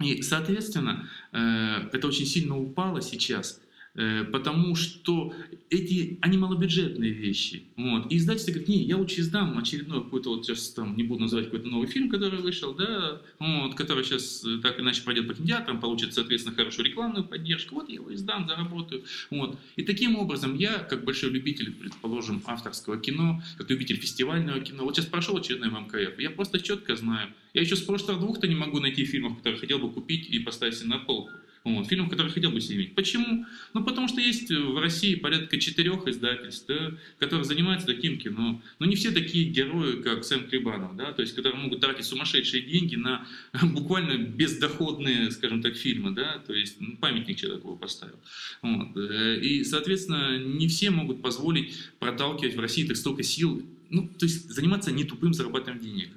И, 0.00 0.22
соответственно, 0.22 1.08
э, 1.32 1.88
это 1.92 2.08
очень 2.08 2.26
сильно 2.26 2.58
упало 2.58 3.00
сейчас, 3.00 3.60
потому 3.94 4.74
что 4.74 5.32
эти, 5.70 6.18
они 6.20 6.36
малобюджетные 6.36 7.12
вещи. 7.12 7.62
Вот. 7.76 8.10
И 8.10 8.16
издательство 8.16 8.52
говорит, 8.52 8.68
не, 8.68 8.84
я 8.84 8.96
лучше 8.96 9.20
издам 9.20 9.56
очередной 9.58 10.02
какой-то, 10.02 10.30
вот 10.30 10.44
сейчас 10.44 10.70
там, 10.70 10.96
не 10.96 11.04
буду 11.04 11.22
называть 11.22 11.46
какой-то 11.46 11.68
новый 11.68 11.86
фильм, 11.86 12.08
который 12.08 12.40
вышел, 12.40 12.74
да, 12.74 13.20
вот, 13.38 13.74
который 13.74 14.04
сейчас 14.04 14.44
э, 14.44 14.58
так 14.62 14.80
иначе 14.80 15.02
пойдет 15.02 15.28
по 15.28 15.34
кинотеатрам, 15.34 15.80
получит, 15.80 16.14
соответственно, 16.14 16.56
хорошую 16.56 16.86
рекламную 16.86 17.24
поддержку, 17.24 17.76
вот 17.76 17.88
я 17.88 17.96
его 17.96 18.12
издам, 18.14 18.46
заработаю. 18.48 19.04
Вот. 19.30 19.58
И 19.76 19.82
таким 19.82 20.16
образом 20.16 20.56
я, 20.56 20.78
как 20.78 21.04
большой 21.04 21.30
любитель, 21.30 21.72
предположим, 21.72 22.42
авторского 22.46 22.98
кино, 22.98 23.42
как 23.58 23.70
любитель 23.70 23.96
фестивального 23.96 24.60
кино, 24.60 24.84
вот 24.84 24.96
сейчас 24.96 25.06
прошел 25.06 25.36
очередной 25.36 25.70
МКФ, 25.70 26.18
я 26.18 26.30
просто 26.30 26.60
четко 26.60 26.96
знаю, 26.96 27.28
я 27.52 27.62
еще 27.62 27.76
с 27.76 27.82
прошлых 27.82 28.18
двух-то 28.18 28.48
не 28.48 28.56
могу 28.56 28.80
найти 28.80 29.04
фильмов, 29.04 29.38
которые 29.38 29.60
хотел 29.60 29.78
бы 29.78 29.90
купить 29.90 30.28
и 30.28 30.38
поставить 30.40 30.74
себе 30.74 30.88
на 30.88 30.98
полку. 30.98 31.30
Вот, 31.64 31.86
фильмов, 31.86 32.10
которые 32.10 32.30
хотел 32.30 32.50
бы 32.50 32.58
иметь. 32.58 32.94
Почему? 32.94 33.46
Ну, 33.72 33.82
потому 33.84 34.06
что 34.06 34.20
есть 34.20 34.50
в 34.50 34.78
России 34.78 35.14
порядка 35.14 35.58
четырех 35.58 36.06
издательств, 36.06 36.66
да, 36.68 36.92
которые 37.18 37.46
занимаются 37.46 37.86
таким 37.86 38.18
кино. 38.18 38.60
Но 38.78 38.86
не 38.86 38.96
все 38.96 39.10
такие 39.12 39.48
герои, 39.48 40.02
как 40.02 40.24
Сэм 40.24 40.46
Клебанов, 40.46 40.94
да, 40.94 41.12
то 41.12 41.22
есть, 41.22 41.34
которые 41.34 41.58
могут 41.62 41.80
тратить 41.80 42.04
сумасшедшие 42.04 42.64
деньги 42.64 42.96
на 42.96 43.26
буквально 43.62 44.18
бездоходные, 44.18 45.30
скажем 45.30 45.62
так, 45.62 45.74
фильмы, 45.74 46.10
да, 46.10 46.38
то 46.46 46.52
есть 46.52 46.76
ну, 46.80 46.98
памятник 46.98 47.38
человеку 47.38 47.68
его 47.68 47.76
поставил. 47.78 48.18
Вот. 48.60 48.94
Э, 48.98 49.40
и, 49.40 49.64
соответственно, 49.64 50.36
не 50.38 50.68
все 50.68 50.90
могут 50.90 51.22
позволить 51.22 51.78
проталкивать 51.98 52.56
в 52.56 52.60
России 52.60 52.86
так 52.86 52.98
столько 52.98 53.22
сил, 53.22 53.66
ну, 53.88 54.06
то 54.08 54.26
есть 54.26 54.50
заниматься 54.50 54.92
не 54.92 55.04
тупым 55.04 55.32
зарабатыванием 55.32 55.82
денег. 55.82 56.10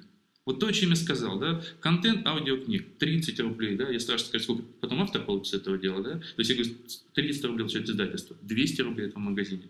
Вот 0.48 0.60
то, 0.60 0.66
о 0.66 0.72
чем 0.72 0.88
я 0.88 0.96
сказал, 0.96 1.38
да, 1.38 1.60
контент 1.78 2.26
аудиокниг 2.26 2.96
30 2.96 3.38
рублей, 3.40 3.76
да, 3.76 3.90
я 3.90 4.00
страшно 4.00 4.28
сказать, 4.28 4.44
сколько 4.44 4.62
потом 4.80 5.02
автор 5.02 5.22
получит 5.22 5.48
с 5.48 5.52
этого 5.52 5.76
дела, 5.76 6.02
да, 6.02 6.12
то 6.12 6.38
есть 6.38 6.48
я 6.48 6.56
говорю, 6.56 6.74
300 7.12 7.48
рублей 7.48 7.64
получает 7.64 7.90
издательство, 7.90 8.34
200 8.40 8.80
рублей 8.80 9.08
это 9.08 9.16
в 9.16 9.18
магазине. 9.18 9.64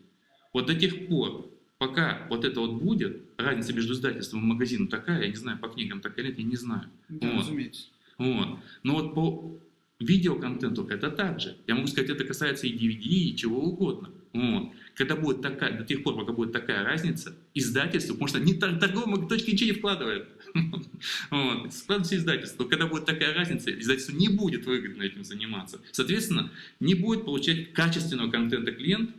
Вот 0.53 0.67
до 0.67 0.77
тех 0.77 1.09
пор, 1.09 1.51
пока 1.79 2.29
вот 2.31 2.45
это 2.45 2.61
вот 2.61 2.81
будет, 2.81 3.23
разница 3.39 3.73
между 3.73 3.95
издательством 3.95 4.43
и 4.43 4.45
магазином 4.45 4.87
такая, 4.87 5.23
я 5.23 5.29
не 5.29 5.35
знаю, 5.35 5.59
по 5.59 5.67
книгам 5.67 6.01
такая 6.01 6.27
нет, 6.27 6.39
я 6.39 6.45
не 6.45 6.55
знаю. 6.55 6.89
Да, 7.09 7.29
вот. 7.29 7.41
разумеется. 7.41 7.89
Вот. 8.17 8.61
Но 8.85 8.95
вот 8.95 9.15
по 9.17 9.59
видеоконтенту 9.99 10.87
это 10.87 11.11
так 11.11 11.41
же. 11.41 11.57
Я 11.67 11.75
могу 11.75 11.89
сказать, 11.89 12.11
это 12.11 12.23
касается 12.23 12.69
и 12.69 12.73
DVD, 12.73 13.33
и 13.33 13.37
чего 13.37 13.61
угодно. 13.65 14.13
Вот. 14.33 14.71
Когда 14.99 15.15
будет 15.15 15.43
такая, 15.43 15.79
до 15.79 15.85
тех 15.85 16.03
пор, 16.03 16.17
пока 16.17 16.33
будет 16.33 16.53
такая 16.53 16.83
разница, 16.83 17.33
издательство, 17.55 18.15
потому 18.15 18.27
что 18.27 18.41
ни 18.41 18.53
торговые 18.53 19.29
точки 19.29 19.53
ничего 19.53 19.71
не 19.71 19.77
вкладывает. 19.77 20.29
Вот. 21.31 21.73
Складывается 21.73 22.17
издательство. 22.17 22.65
Когда 22.65 22.89
будет 22.89 23.05
такая 23.05 23.33
разница, 23.33 23.71
издательство 23.71 24.13
не 24.17 24.29
будет 24.29 24.67
выгодно 24.67 25.05
этим 25.05 25.23
заниматься. 25.23 25.81
Соответственно, 25.93 26.51
не 26.81 26.95
будет 26.95 27.25
получать 27.25 27.73
качественного 27.73 28.29
контента 28.29 28.73
клиент, 28.73 29.11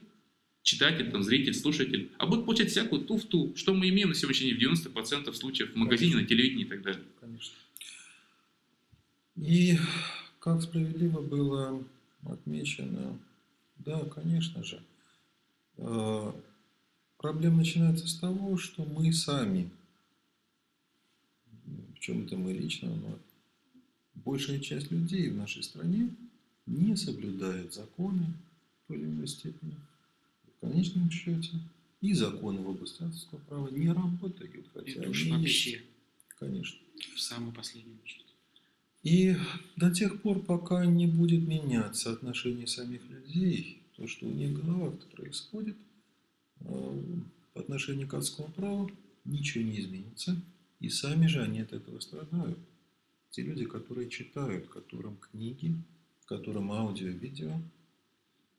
читатель, 0.64 1.10
там, 1.12 1.24
зритель, 1.24 1.54
слушатель, 1.54 2.12
а 2.18 2.26
будет 2.26 2.44
получать 2.44 2.72
всякую 2.72 3.04
туфту, 3.04 3.54
что 3.56 3.74
мы 3.74 3.88
имеем 3.88 4.10
на 4.10 4.16
сегодняшний 4.16 4.52
день 4.54 4.74
в 4.74 4.82
90% 4.82 5.32
случаев 5.34 5.72
в 5.72 5.76
магазине, 5.78 6.16
на 6.16 6.26
телевидении 6.26 6.66
и 6.66 6.68
так 6.68 6.82
далее. 6.82 7.04
Конечно. 7.22 7.54
И 9.38 9.78
как 10.40 10.62
справедливо 10.62 11.22
было 11.22 11.82
отмечено, 12.26 13.18
да, 13.78 14.02
конечно 14.14 14.62
же, 14.66 14.82
проблема 17.18 17.58
начинается 17.58 18.08
с 18.08 18.16
того, 18.16 18.58
что 18.58 18.84
мы 18.84 19.12
сами, 19.14 19.70
в 21.96 22.00
чем-то 22.00 22.38
мы 22.38 22.54
лично, 22.54 22.94
но 22.96 23.20
большая 24.16 24.60
часть 24.60 24.92
людей 24.92 25.30
в 25.30 25.36
нашей 25.36 25.64
стране 25.64 26.16
не 26.66 26.96
соблюдает 26.96 27.74
законы 27.74 28.34
в 28.84 28.88
той 28.88 28.98
или 28.98 29.06
иной 29.06 29.28
степени. 29.28 29.76
В 30.58 30.62
конечном 30.62 31.10
счете 31.10 31.60
и 32.02 32.14
законы 32.14 32.62
в 32.62 32.70
области 32.70 33.04
авторского 33.04 33.40
права 33.40 33.70
не 33.70 33.92
работают, 33.92 34.68
хотя 34.74 34.92
Это 34.92 35.04
они 35.04 35.32
вообще 35.32 35.72
есть. 35.72 35.84
Конечно. 36.38 36.80
в 37.16 37.20
самую 37.20 37.54
последнюю 37.54 37.98
очередь. 38.02 38.26
И 39.04 39.36
до 39.76 39.92
тех 39.94 40.22
пор, 40.22 40.40
пока 40.40 40.86
не 40.86 41.08
будет 41.08 41.48
меняться 41.48 42.12
отношение 42.12 42.68
самих 42.68 43.02
людей, 43.10 43.79
то, 44.00 44.08
что 44.08 44.26
в 44.26 44.54
головах 44.54 44.94
происходит, 45.12 45.76
э, 46.62 47.04
по 47.54 47.60
отношению 47.60 48.08
к 48.08 48.14
адскому 48.14 48.50
праву, 48.54 48.90
ничего 49.26 49.64
не 49.64 49.80
изменится. 49.82 50.42
И 50.80 50.88
сами 50.88 51.28
же 51.28 51.42
они 51.42 51.60
от 51.60 51.74
этого 51.74 52.00
страдают. 52.00 52.58
Те 53.32 53.42
люди, 53.42 53.66
которые 53.66 54.10
читают, 54.10 54.68
которым 54.68 55.18
книги, 55.18 55.76
которым 56.26 56.72
аудио, 56.72 57.10
видео, 57.10 57.62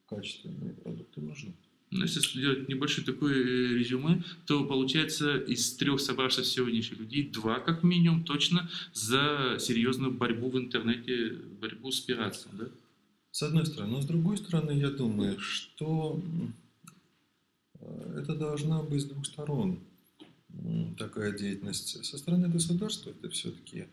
качественные 0.07 0.75
продукты 0.75 1.23
нужны. 1.23 1.55
Но 1.91 2.05
если 2.05 2.21
сделать 2.21 2.69
небольшой 2.69 3.05
такой 3.05 3.33
э, 3.33 3.79
резюме, 3.79 4.23
то 4.47 4.65
получается 4.65 5.39
из 5.39 5.75
трех 5.77 6.01
собравшихся 6.01 6.53
сегодняшних 6.53 7.01
людей 7.01 7.29
два, 7.29 7.59
как 7.61 7.83
минимум, 7.83 8.25
точно 8.25 8.71
за 8.93 9.57
серьезную 9.59 10.13
борьбу 10.13 10.51
в 10.51 10.59
интернете, 10.59 11.39
борьбу 11.61 11.91
с 11.91 12.01
пиратством, 12.01 12.59
да? 12.59 12.69
С 13.31 13.43
одной 13.43 13.67
стороны. 13.67 13.93
Но 13.93 14.01
с 14.01 14.07
другой 14.07 14.39
стороны, 14.39 14.73
я 14.73 14.91
думаю, 14.91 15.39
что 15.39 16.21
э, 17.79 18.21
это 18.23 18.35
должна 18.35 18.83
быть 18.83 19.03
с 19.03 19.05
двух 19.05 19.25
сторон 19.27 19.81
такая 20.99 21.37
деятельность. 21.37 22.05
Со 22.05 22.19
стороны 22.19 22.49
государства 22.49 23.11
это 23.11 23.31
все-таки 23.31 23.87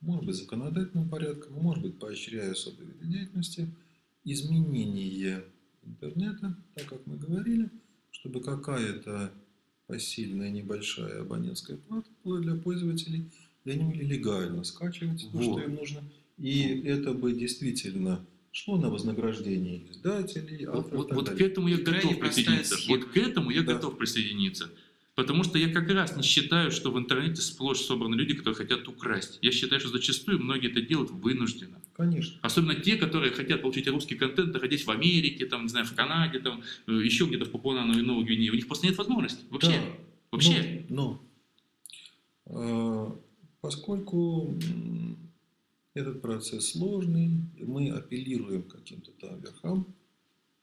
может 0.00 0.24
быть 0.24 0.36
законодательным 0.36 1.08
порядком, 1.08 1.54
может 1.54 1.82
быть 1.82 1.98
поощряя 1.98 2.52
особые 2.52 2.92
деятельности, 3.02 3.68
изменение 4.24 5.44
интернета, 5.82 6.56
так 6.74 6.86
как 6.86 7.06
мы 7.06 7.16
говорили, 7.16 7.70
чтобы 8.10 8.40
какая-то 8.40 9.32
посильная 9.86 10.50
небольшая 10.50 11.22
абонентская 11.22 11.76
плата 11.76 12.08
была 12.24 12.40
для 12.40 12.54
пользователей, 12.54 13.30
и 13.64 13.70
они 13.70 13.84
могли 13.84 14.06
легально 14.06 14.64
скачивать 14.64 15.22
то, 15.32 15.42
что 15.42 15.52
Вот. 15.52 15.62
им 15.64 15.74
нужно. 15.74 16.02
И 16.38 16.82
это 16.84 17.12
бы 17.12 17.32
действительно 17.32 18.24
шло 18.52 18.76
на 18.78 18.90
вознаграждение 18.90 19.82
издателей, 19.90 20.64
авторов. 20.66 20.92
вот, 20.92 21.12
вот 21.12 21.30
к 21.30 21.40
этому 21.40 21.68
я 21.68 21.78
крайне 21.78 22.02
готов 22.02 22.20
присоединиться. 22.20 22.76
схема. 22.76 22.98
Вот 22.98 23.08
к 23.10 23.16
этому 23.16 23.50
я 23.50 23.62
Да. 23.62 23.74
готов 23.74 23.98
присоединиться. 23.98 24.70
Потому 25.14 25.42
что 25.42 25.58
я 25.58 25.68
как 25.72 25.88
раз 25.90 26.16
не 26.16 26.22
считаю, 26.22 26.70
что 26.70 26.92
в 26.92 26.98
интернете 26.98 27.42
сплошь 27.42 27.80
собраны 27.80 28.14
люди, 28.14 28.34
которые 28.34 28.54
хотят 28.54 28.86
украсть. 28.86 29.38
Я 29.42 29.50
считаю, 29.50 29.80
что 29.80 29.90
зачастую 29.90 30.38
многие 30.40 30.70
это 30.70 30.80
делают 30.80 31.10
вынужденно. 31.10 31.80
Конечно. 31.96 32.38
Особенно 32.40 32.76
те, 32.76 32.94
которые 32.94 33.32
хотят 33.32 33.60
получить 33.62 33.88
русский 33.88 34.14
контент, 34.14 34.52
находясь 34.54 34.84
в 34.84 34.90
Америке, 34.92 35.46
там, 35.46 35.62
не 35.64 35.68
знаю, 35.68 35.86
в 35.86 35.94
Канаде, 35.94 36.38
там, 36.38 36.62
э, 36.86 36.92
еще 36.92 37.26
где-то 37.26 37.46
в 37.46 37.50
Папуа 37.50 37.84
Новой 37.84 38.24
Гвинее. 38.24 38.52
У 38.52 38.54
них 38.54 38.68
просто 38.68 38.86
нет 38.86 38.96
возможности. 38.96 39.40
Вообще. 39.50 39.70
Да. 39.72 39.82
Вообще. 40.30 40.84
Но, 40.88 41.20
но, 42.46 43.10
э, 43.16 43.18
поскольку 43.60 44.56
этот 45.98 46.22
процесс 46.22 46.70
сложный, 46.70 47.30
мы 47.58 47.90
апеллируем 47.90 48.62
к 48.62 48.72
каким-то 48.76 49.12
там 49.12 49.40
верхам, 49.40 49.94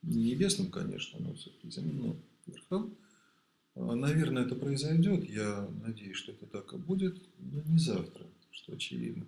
не 0.01 0.31
небесным, 0.31 0.69
конечно, 0.71 1.19
но 1.19 1.33
все-таки 1.33 1.69
земным 1.69 2.21
верхам, 2.45 2.95
э, 3.75 3.95
наверное, 3.95 4.45
это 4.45 4.55
произойдет. 4.55 5.27
Я 5.29 5.67
надеюсь, 5.83 6.17
что 6.17 6.31
это 6.31 6.45
так 6.45 6.73
и 6.73 6.77
будет, 6.77 7.21
но 7.39 7.61
не 7.63 7.79
завтра, 7.79 8.25
что 8.51 8.73
очевидно. 8.73 9.25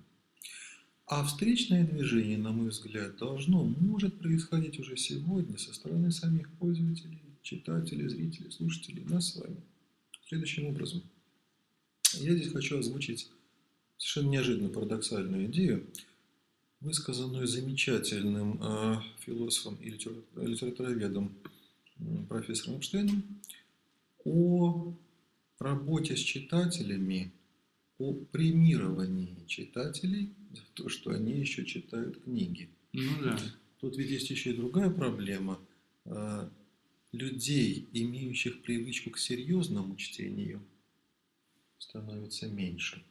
А 1.05 1.23
встречное 1.23 1.87
движение, 1.87 2.37
на 2.37 2.51
мой 2.51 2.69
взгляд, 2.69 3.17
должно, 3.17 3.63
может 3.63 4.19
происходить 4.19 4.79
уже 4.79 4.97
сегодня 4.97 5.57
со 5.57 5.73
стороны 5.73 6.11
самих 6.11 6.51
пользователей, 6.53 7.21
читателей, 7.43 8.09
зрителей, 8.09 8.51
слушателей, 8.51 9.05
нас 9.05 9.29
с 9.29 9.35
вами. 9.37 9.61
Следующим 10.27 10.65
образом. 10.65 11.01
Я 12.15 12.35
здесь 12.35 12.51
хочу 12.51 12.77
озвучить 12.77 13.31
совершенно 13.97 14.29
неожиданную 14.31 14.73
парадоксальную 14.73 15.45
идею, 15.47 15.87
высказанную 16.81 17.47
замечательным 17.47 18.59
э, 18.61 18.95
философом 19.19 19.75
и 19.81 19.89
литера- 19.89 20.23
литературоведом 20.35 21.35
м, 21.99 22.25
профессором 22.27 22.77
Эпштейном 22.79 23.23
о 24.23 24.93
работе 25.59 26.15
с 26.15 26.19
читателями, 26.19 27.31
о 27.97 28.13
премировании 28.13 29.35
читателей 29.47 30.33
за 30.51 30.61
то, 30.75 30.89
что 30.89 31.11
они 31.11 31.39
еще 31.39 31.65
читают 31.65 32.21
книги. 32.23 32.69
Ну 32.93 33.23
да. 33.23 33.39
Тут 33.79 33.97
ведь 33.97 34.11
есть 34.11 34.29
еще 34.29 34.51
и 34.51 34.57
другая 34.57 34.89
проблема. 34.89 35.59
А, 36.05 36.51
Людей, 37.13 37.87
имеющих 37.93 38.61
привычку 38.61 39.11
к 39.11 39.17
серьезному 39.17 39.95
чтению, 39.95 40.61
становится 41.79 42.47
меньше. 42.47 43.01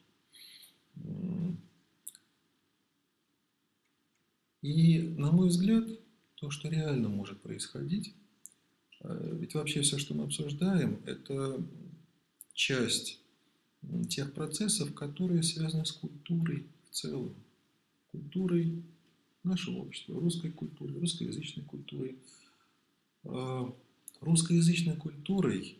И, 4.62 5.00
на 5.00 5.30
мой 5.30 5.48
взгляд, 5.48 5.84
то, 6.34 6.50
что 6.50 6.68
реально 6.68 7.08
может 7.08 7.40
происходить, 7.40 8.14
а, 9.00 9.36
ведь 9.36 9.54
вообще 9.54 9.82
все, 9.82 9.98
что 9.98 10.14
мы 10.14 10.24
обсуждаем, 10.24 11.00
это 11.06 11.64
часть 12.52 13.20
тех 14.08 14.32
процессов, 14.32 14.92
которые 14.94 15.42
связаны 15.42 15.84
с 15.86 15.92
культурой 15.92 16.66
в 16.90 16.94
целом. 16.94 17.34
Культурой 18.10 18.82
нашего 19.44 19.78
общества, 19.78 20.18
русской 20.18 20.50
культурой, 20.50 20.98
русскоязычной 20.98 21.64
культурой. 21.64 22.18
А, 23.24 23.72
Русскоязычной 24.20 24.96
культурой 24.96 25.78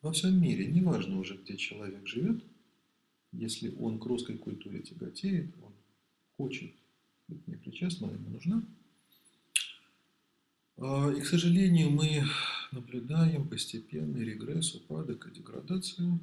во 0.00 0.12
всем 0.12 0.40
мире, 0.40 0.66
неважно 0.66 1.18
уже, 1.18 1.36
где 1.36 1.56
человек 1.56 2.06
живет, 2.06 2.42
если 3.38 3.74
он 3.78 3.98
к 3.98 4.06
русской 4.06 4.36
культуре 4.38 4.80
тяготеет, 4.80 5.54
он 5.62 5.72
хочет 6.36 6.72
быть 7.28 7.46
непричастным, 7.46 8.12
ему 8.12 8.30
нужна. 8.30 8.62
А, 10.76 11.10
И, 11.10 11.20
к 11.20 11.26
сожалению, 11.26 11.90
мы 11.90 12.24
наблюдаем 12.72 13.48
постепенный 13.48 14.24
регресс, 14.24 14.74
упадок 14.74 15.26
и 15.26 15.34
деградацию. 15.34 16.18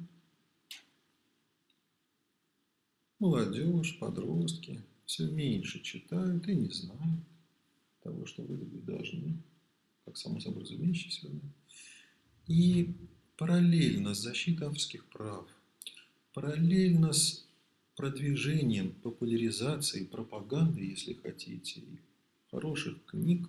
Молодежь, 3.18 3.98
подростки, 3.98 4.82
все 5.06 5.26
меньше 5.26 5.80
читают 5.80 6.48
и 6.48 6.54
не 6.56 6.70
знают 6.70 7.20
того, 8.02 8.26
что 8.26 8.42
выдавать 8.42 8.84
должны, 8.84 9.36
как 10.04 10.16
само 10.16 10.40
собой 10.40 10.62
разумеющееся. 10.62 11.30
И 12.48 12.94
параллельно 13.36 14.14
с 14.14 14.20
защитой 14.20 14.64
авторских 14.64 15.06
прав, 15.06 15.48
параллельно 16.32 17.12
с 17.12 17.46
продвижением, 17.96 18.92
популяризацией, 19.02 20.06
пропагандой, 20.06 20.86
если 20.86 21.14
хотите, 21.14 21.80
и 21.80 21.98
хороших 22.50 23.04
книг 23.06 23.48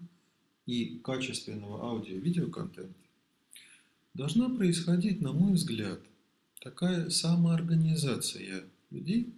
и 0.66 1.00
качественного 1.04 1.84
аудио-видеоконтента, 1.84 2.94
должна 4.14 4.50
происходить, 4.50 5.22
на 5.22 5.34
мой 5.34 5.54
взгляд, 5.54 6.00
такая 6.60 7.10
самоорганизация 7.10 8.64
людей. 8.92 9.34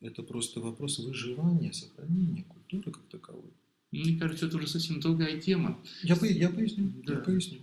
Это 0.00 0.22
просто 0.22 0.60
вопрос 0.60 0.98
выживания, 0.98 1.72
сохранения 1.72 2.44
культуры 2.44 2.90
как 2.90 3.02
таковой. 3.08 3.50
Мне 3.90 4.18
кажется, 4.18 4.46
это 4.46 4.56
уже 4.56 4.68
совсем 4.68 5.00
другая 5.00 5.40
тема. 5.40 5.78
Я, 6.02 6.14
я 6.22 6.48
поясню. 6.48 6.92
Да. 7.04 7.14
Я 7.14 7.18
поясню. 7.20 7.60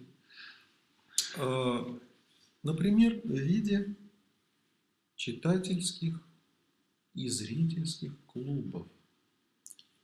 Например, 2.67 3.21
в 3.23 3.31
виде 3.31 3.95
читательских 5.15 6.21
и 7.13 7.29
зрительских 7.29 8.13
клубов. 8.25 8.89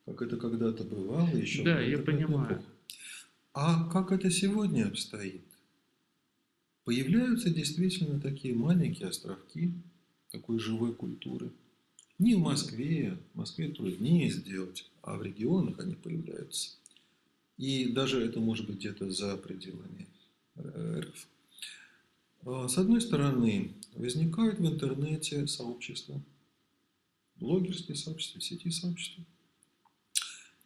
Как 0.05 0.21
это 0.21 0.37
когда-то 0.37 0.85
бывало 0.85 1.35
еще. 1.35 1.65
Да, 1.65 1.81
я 1.81 1.97
понимаю. 1.97 2.53
эпоху. 2.55 2.69
А 3.51 3.89
как 3.89 4.13
это 4.13 4.31
сегодня 4.31 4.87
обстоит? 4.87 5.43
Появляются 6.85 7.49
действительно 7.49 8.21
такие 8.21 8.55
маленькие 8.55 9.09
островки 9.09 9.73
такой 10.31 10.57
живой 10.57 10.95
культуры. 10.95 11.51
Не 12.17 12.35
в 12.35 12.39
Москве, 12.39 13.17
в 13.33 13.39
Москве 13.39 13.73
труднее 13.73 14.29
сделать, 14.31 14.89
а 15.01 15.17
в 15.17 15.21
регионах 15.21 15.79
они 15.79 15.95
появляются. 15.95 16.77
И 17.57 17.91
даже 17.91 18.25
это 18.25 18.39
может 18.39 18.67
быть 18.67 18.77
где-то 18.77 19.11
за 19.11 19.35
пределами 19.35 20.07
э, 20.55 21.01
РФ. 21.01 21.27
А, 22.45 22.67
С 22.67 22.77
одной 22.77 23.01
стороны, 23.01 23.73
возникают 23.95 24.59
в 24.59 24.67
интернете 24.67 25.47
сообщества, 25.47 26.21
блогерские 27.37 27.95
сообщества, 27.95 28.41
сети 28.41 28.69
сообщества, 28.69 29.23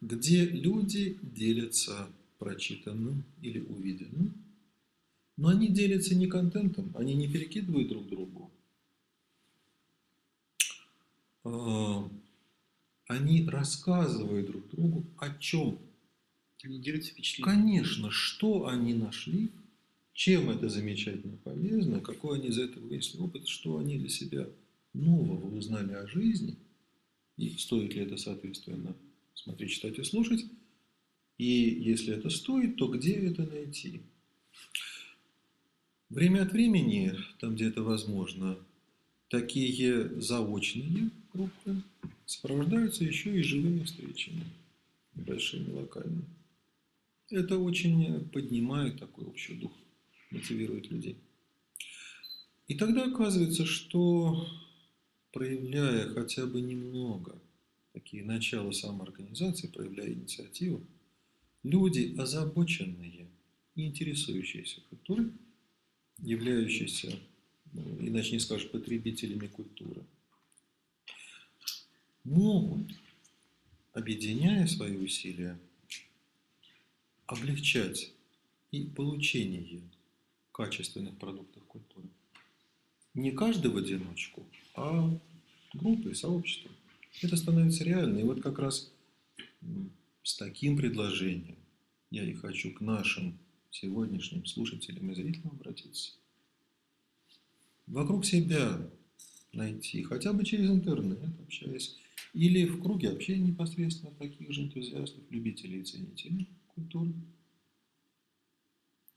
где 0.01 0.45
люди 0.45 1.19
делятся 1.21 2.09
прочитанным 2.39 3.23
или 3.41 3.59
увиденным, 3.59 4.33
но 5.37 5.49
они 5.49 5.67
делятся 5.67 6.15
не 6.15 6.27
контентом, 6.27 6.91
они 6.95 7.13
не 7.13 7.27
перекидывают 7.31 7.89
друг 7.89 8.07
другу. 8.09 8.51
А, 11.43 12.09
Они 13.07 13.45
рассказывают 13.47 14.47
друг 14.47 14.69
другу 14.69 15.05
о 15.17 15.29
чем 15.37 15.79
Они 16.63 16.79
делятся 16.79 17.11
впечатлением. 17.11 17.55
Конечно, 17.55 18.11
что 18.11 18.67
они 18.67 18.93
нашли, 18.93 19.51
чем 20.17 20.49
это 20.49 20.67
замечательно 20.67 21.37
полезно, 21.37 21.99
какой 21.99 22.39
они 22.39 22.47
из 22.47 22.57
этого 22.57 22.87
вынесли 22.87 23.19
опыт, 23.19 23.47
что 23.47 23.77
они 23.77 23.99
для 23.99 24.09
себя 24.09 24.49
нового 24.93 25.55
узнали 25.55 25.93
о 25.93 26.07
жизни, 26.07 26.57
и 27.37 27.49
стоит 27.51 27.93
ли 27.93 28.01
это, 28.01 28.17
соответственно, 28.17 28.95
смотреть, 29.35 29.73
читать 29.73 29.99
и 29.99 30.03
слушать, 30.03 30.43
и 31.37 31.45
если 31.45 32.15
это 32.15 32.31
стоит, 32.31 32.77
то 32.77 32.87
где 32.87 33.13
это 33.13 33.43
найти? 33.43 34.01
Время 36.09 36.41
от 36.41 36.51
времени, 36.51 37.13
там 37.39 37.53
где 37.53 37.67
это 37.67 37.83
возможно, 37.83 38.57
такие 39.29 40.19
заочные 40.19 41.11
группы 41.31 41.83
сопровождаются 42.25 43.03
еще 43.03 43.37
и 43.37 43.43
живыми 43.43 43.83
встречами, 43.83 44.45
небольшими, 45.13 45.69
локальными. 45.73 46.25
Это 47.29 47.59
очень 47.59 48.27
поднимает 48.31 48.99
такой 48.99 49.25
общий 49.25 49.53
дух, 49.53 49.71
мотивирует 50.31 50.89
людей. 50.91 51.17
И 52.67 52.75
тогда 52.75 53.05
оказывается, 53.05 53.65
что 53.65 54.47
проявляя 55.31 56.09
хотя 56.09 56.45
бы 56.45 56.61
немного 56.61 57.41
такие 57.93 58.23
начала 58.23 58.71
самоорганизации, 58.71 59.67
проявляя 59.67 60.11
инициативу, 60.11 60.85
люди, 61.63 62.15
озабоченные 62.17 63.27
и 63.75 63.85
интересующиеся 63.85 64.81
культурой, 64.89 65.31
являющиеся, 66.19 67.17
ну, 67.73 67.97
иначе 68.01 68.33
не 68.33 68.39
скажешь, 68.39 68.69
потребителями 68.69 69.47
культуры, 69.47 70.03
могут, 72.23 72.91
объединяя 73.93 74.67
свои 74.67 74.97
усилия, 74.97 75.57
облегчать 77.25 78.11
и 78.71 78.83
получение 78.83 79.81
качественных 80.57 81.15
продуктов 81.19 81.63
культуры. 81.65 82.09
Не 83.13 83.31
каждый 83.31 83.69
в 83.69 83.77
одиночку, 83.77 84.43
а 84.75 85.07
группы, 85.73 86.15
сообщества. 86.15 86.71
Это 87.21 87.37
становится 87.37 87.83
реально. 87.83 88.19
И 88.19 88.23
вот 88.23 88.41
как 88.41 88.57
раз 88.57 88.91
с 90.23 90.35
таким 90.35 90.75
предложением 90.75 91.57
я 92.09 92.23
и 92.23 92.33
хочу 92.33 92.73
к 92.73 92.81
нашим 92.81 93.37
сегодняшним 93.69 94.45
слушателям 94.47 95.11
и 95.11 95.15
зрителям 95.15 95.51
обратиться. 95.51 96.13
Вокруг 97.85 98.25
себя 98.25 98.89
найти, 99.53 100.01
хотя 100.01 100.33
бы 100.33 100.43
через 100.43 100.71
интернет, 100.71 101.19
общаясь, 101.39 101.95
или 102.33 102.65
в 102.65 102.81
круге 102.81 103.11
общения 103.11 103.49
непосредственно 103.49 104.11
таких 104.13 104.51
же 104.51 104.63
энтузиастов, 104.63 105.23
любителей 105.29 105.81
и 105.81 105.83
ценителей 105.83 106.49
культуры. 106.73 107.13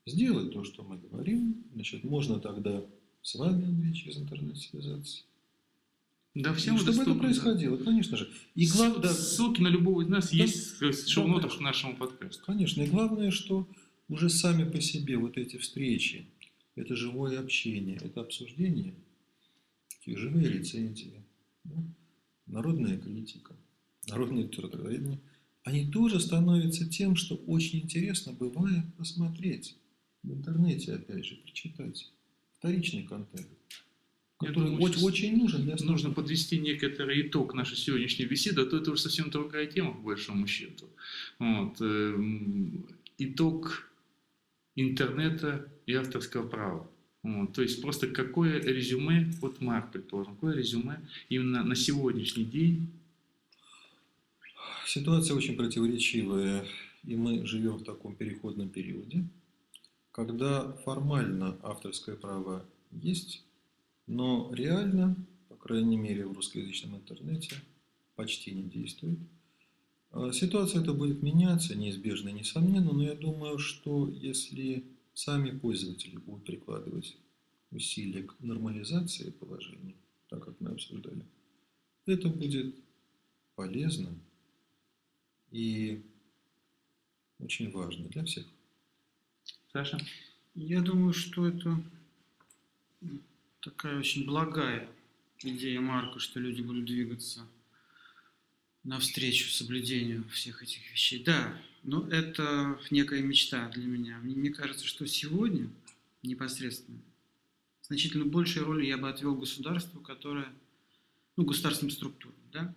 Сделать 0.05 0.51
то, 0.51 0.63
что 0.63 0.83
мы 0.83 0.97
говорим, 0.97 1.63
значит, 1.73 2.03
можно 2.03 2.39
тогда 2.39 2.83
с 3.21 3.35
вами, 3.35 3.65
Андрей, 3.65 3.93
через 3.93 4.17
интернет 4.17 4.57
связаться. 4.57 5.23
Да, 6.33 6.53
всем 6.53 6.77
чтобы 6.77 6.91
это 6.93 6.97
доступно. 7.05 7.23
происходило, 7.23 7.77
конечно 7.77 8.17
же. 8.17 8.31
И 8.55 8.65
главное, 8.67 9.01
да, 9.01 9.13
Ссылки 9.13 9.61
на 9.61 9.67
любого 9.67 10.01
из 10.01 10.07
нас 10.07 10.31
Да. 10.31 10.37
есть 10.37 10.79
в 10.81 11.07
шоу-нотах 11.09 11.57
Да, 11.57 11.63
нашему 11.63 11.95
подкасту. 11.97 12.41
Конечно, 12.45 12.81
и 12.81 12.87
главное, 12.89 13.31
что 13.31 13.67
уже 14.07 14.29
сами 14.29 14.67
по 14.69 14.79
себе 14.81 15.17
вот 15.17 15.37
эти 15.37 15.57
встречи, 15.57 16.25
это 16.75 16.95
живое 16.95 17.39
общение, 17.39 17.97
это 18.01 18.21
обсуждение, 18.21 18.95
такие 19.89 20.17
живые 20.17 20.49
рецензии, 20.49 21.21
да, 21.65 21.83
народная 22.47 22.97
критика, 22.97 23.55
народное 24.07 24.43
литературоведение, 24.43 25.19
они 25.63 25.91
тоже 25.91 26.19
становятся 26.19 26.89
тем, 26.89 27.15
что 27.17 27.35
очень 27.35 27.79
интересно 27.81 28.31
бывает 28.33 28.85
посмотреть 28.97 29.75
в 30.23 30.31
интернете, 30.31 30.93
опять 30.93 31.25
же, 31.25 31.35
прочитать 31.35 32.11
вторичный 32.57 33.03
контент, 33.03 33.47
который 34.37 34.69
думаю, 34.69 34.81
очень, 34.81 35.03
очень 35.03 35.37
нужен 35.37 35.63
для 35.63 35.75
Нужно 35.77 36.11
подвести 36.11 36.59
некоторый 36.59 37.27
итог 37.27 37.53
нашей 37.53 37.77
сегодняшней 37.77 38.25
беседы, 38.25 38.61
а 38.61 38.65
то 38.65 38.77
это 38.77 38.91
уже 38.91 39.01
совсем 39.01 39.29
другая 39.29 39.67
тема, 39.67 39.93
по 39.93 40.01
большому 40.01 40.47
счету. 40.47 40.87
Вот. 41.39 41.79
эм, 41.81 42.85
Итог 43.17 43.91
интернета 44.75 45.71
и 45.85 45.93
авторского 45.93 46.47
права. 46.47 46.89
Вот. 47.23 47.53
То 47.53 47.61
есть 47.61 47.81
просто 47.81 48.07
какое 48.07 48.59
резюме, 48.59 49.31
вот 49.41 49.61
Марк, 49.61 49.91
предположим, 49.91 50.35
какое 50.35 50.55
резюме 50.55 50.99
именно 51.29 51.63
на 51.63 51.75
сегодняшний 51.75 52.45
день 52.45 52.89
Ситуация 54.91 55.37
очень 55.37 55.55
противоречивая, 55.55 56.65
и 57.05 57.15
мы 57.15 57.45
живем 57.45 57.77
в 57.77 57.83
таком 57.83 58.13
переходном 58.13 58.67
периоде, 58.67 59.23
когда 60.11 60.73
формально 60.83 61.57
авторское 61.63 62.15
право 62.15 62.65
есть, 62.91 63.45
но 64.07 64.51
реально, 64.53 65.15
по 65.47 65.55
крайней 65.55 65.97
мере 65.97 66.25
в 66.25 66.33
русскоязычном 66.33 66.97
интернете, 66.97 67.55
почти 68.15 68.51
не 68.51 68.63
действует. 68.63 69.19
А 70.11 70.31
Ситуация 70.33 70.81
эта 70.81 70.93
будет 70.93 71.23
меняться 71.23 71.75
неизбежно 71.75 72.29
несомненно, 72.29 72.91
но 72.91 73.03
я 73.03 73.15
думаю, 73.15 73.57
что 73.57 74.09
если 74.09 74.85
сами 75.13 75.57
пользователи 75.57 76.17
будут 76.17 76.45
прикладывать 76.45 77.17
усилия 77.71 78.23
к 78.23 78.37
нормализации 78.41 79.31
положения, 79.31 79.95
так 80.29 80.43
как 80.43 80.59
мы 80.59 80.71
обсуждали, 80.71 81.25
это 82.05 82.27
будет 82.27 82.75
полезно 83.55 84.09
и 85.51 86.03
очень 87.39 87.71
важно 87.71 88.09
для 88.09 88.25
всех. 88.25 88.45
Саша? 89.71 89.97
Я 90.53 90.81
думаю, 90.81 91.13
что 91.13 91.47
это 91.47 91.81
такая 93.61 93.99
очень 93.99 94.25
благая 94.25 94.89
идея 95.39 95.79
Марка, 95.79 96.19
что 96.19 96.41
люди 96.41 96.61
будут 96.61 96.83
двигаться 96.83 97.47
навстречу 98.83 99.49
соблюдению 99.49 100.27
всех 100.27 100.61
этих 100.61 100.91
вещей. 100.91 101.23
Да, 101.23 101.57
но 101.83 102.05
это 102.09 102.77
некая 102.89 103.21
мечта 103.21 103.69
для 103.69 103.85
меня. 103.85 104.17
Мне, 104.17 104.49
кажется, 104.49 104.85
что 104.85 105.07
сегодня 105.07 105.69
непосредственно 106.21 106.99
значительно 107.83 108.25
большей 108.25 108.63
роли 108.63 108.85
я 108.85 108.97
бы 108.97 109.09
отвел 109.09 109.35
государству, 109.35 110.01
которое, 110.01 110.51
ну, 111.37 111.45
государственным 111.45 111.91
структурам, 111.91 112.35
да, 112.51 112.75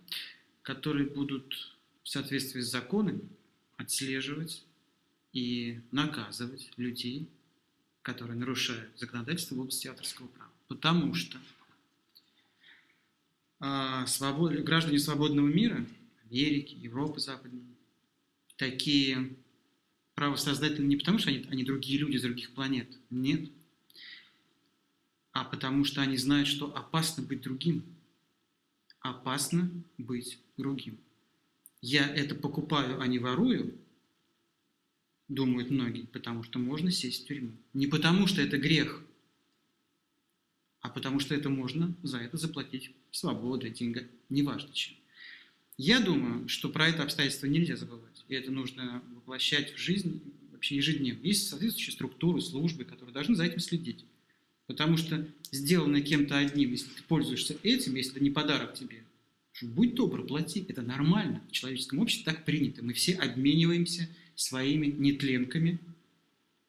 которые 0.61 1.09
будут 1.09 1.75
в 2.03 2.07
соответствии 2.07 2.61
с 2.61 2.71
законами 2.71 3.27
отслеживать 3.75 4.63
и 5.35 5.81
наказывать 5.91 6.71
людей, 6.77 7.27
которые 8.01 8.37
нарушают 8.37 8.89
законодательство 8.97 9.55
в 9.55 9.59
области 9.59 9.87
авторского 9.87 10.27
права. 10.27 10.51
Потому 10.69 11.13
что 11.13 11.37
а, 13.59 14.07
свобод... 14.07 14.53
граждане 14.53 14.97
свободного 14.97 15.47
мира, 15.47 15.85
Америки, 16.31 16.75
Европы 16.75 17.19
Западной, 17.19 17.65
такие 18.55 19.35
правосоздатели 20.13 20.85
не 20.85 20.95
потому, 20.95 21.19
что 21.19 21.29
они, 21.29 21.45
они 21.51 21.65
другие 21.65 21.99
люди 21.99 22.15
из 22.15 22.21
других 22.21 22.51
планет, 22.51 22.87
нет, 23.09 23.49
а 25.33 25.43
потому 25.43 25.83
что 25.83 26.01
они 26.01 26.15
знают, 26.15 26.47
что 26.47 26.73
опасно 26.73 27.21
быть 27.21 27.41
другим. 27.41 27.83
Опасно 29.01 29.69
быть 29.97 30.39
другим. 30.55 30.97
Я 31.81 32.07
это 32.07 32.35
покупаю, 32.35 33.01
а 33.01 33.07
не 33.07 33.19
ворую, 33.19 33.77
думают 35.27 35.69
многие, 35.69 36.05
потому 36.05 36.43
что 36.43 36.59
можно 36.59 36.91
сесть 36.91 37.23
в 37.23 37.27
тюрьму. 37.27 37.51
Не 37.73 37.87
потому 37.87 38.27
что 38.27 38.41
это 38.41 38.57
грех, 38.57 39.03
а 40.81 40.89
потому 40.89 41.19
что 41.19 41.33
это 41.33 41.49
можно 41.49 41.95
за 42.03 42.19
это 42.19 42.37
заплатить 42.37 42.91
свободой, 43.11 43.71
деньгами, 43.71 44.09
неважно 44.29 44.71
чем. 44.73 44.95
Я 45.77 45.99
думаю, 45.99 46.47
что 46.47 46.69
про 46.69 46.87
это 46.87 47.03
обстоятельство 47.03 47.47
нельзя 47.47 47.75
забывать, 47.75 48.23
и 48.29 48.35
это 48.35 48.51
нужно 48.51 49.03
воплощать 49.13 49.73
в 49.73 49.77
жизнь 49.77 50.21
вообще 50.51 50.77
ежедневно. 50.77 51.25
Есть 51.25 51.49
соответствующие 51.49 51.93
структуры, 51.93 52.41
службы, 52.41 52.85
которые 52.85 53.13
должны 53.13 53.35
за 53.35 53.45
этим 53.45 53.59
следить. 53.59 54.05
Потому 54.67 54.97
что 54.97 55.27
сделанное 55.51 56.01
кем-то 56.01 56.37
одним, 56.37 56.71
если 56.71 56.89
ты 56.89 57.03
пользуешься 57.03 57.57
этим, 57.61 57.95
если 57.95 58.13
это 58.13 58.23
не 58.23 58.31
подарок 58.31 58.73
тебе, 58.73 59.03
будь 59.61 59.95
добр, 59.95 60.25
плати, 60.25 60.65
это 60.67 60.81
нормально. 60.81 61.41
В 61.49 61.51
человеческом 61.51 61.99
обществе 61.99 62.25
так 62.25 62.45
принято. 62.45 62.83
Мы 62.83 62.93
все 62.93 63.13
обмениваемся 63.13 64.09
своими 64.35 64.87
нетленками 64.87 65.79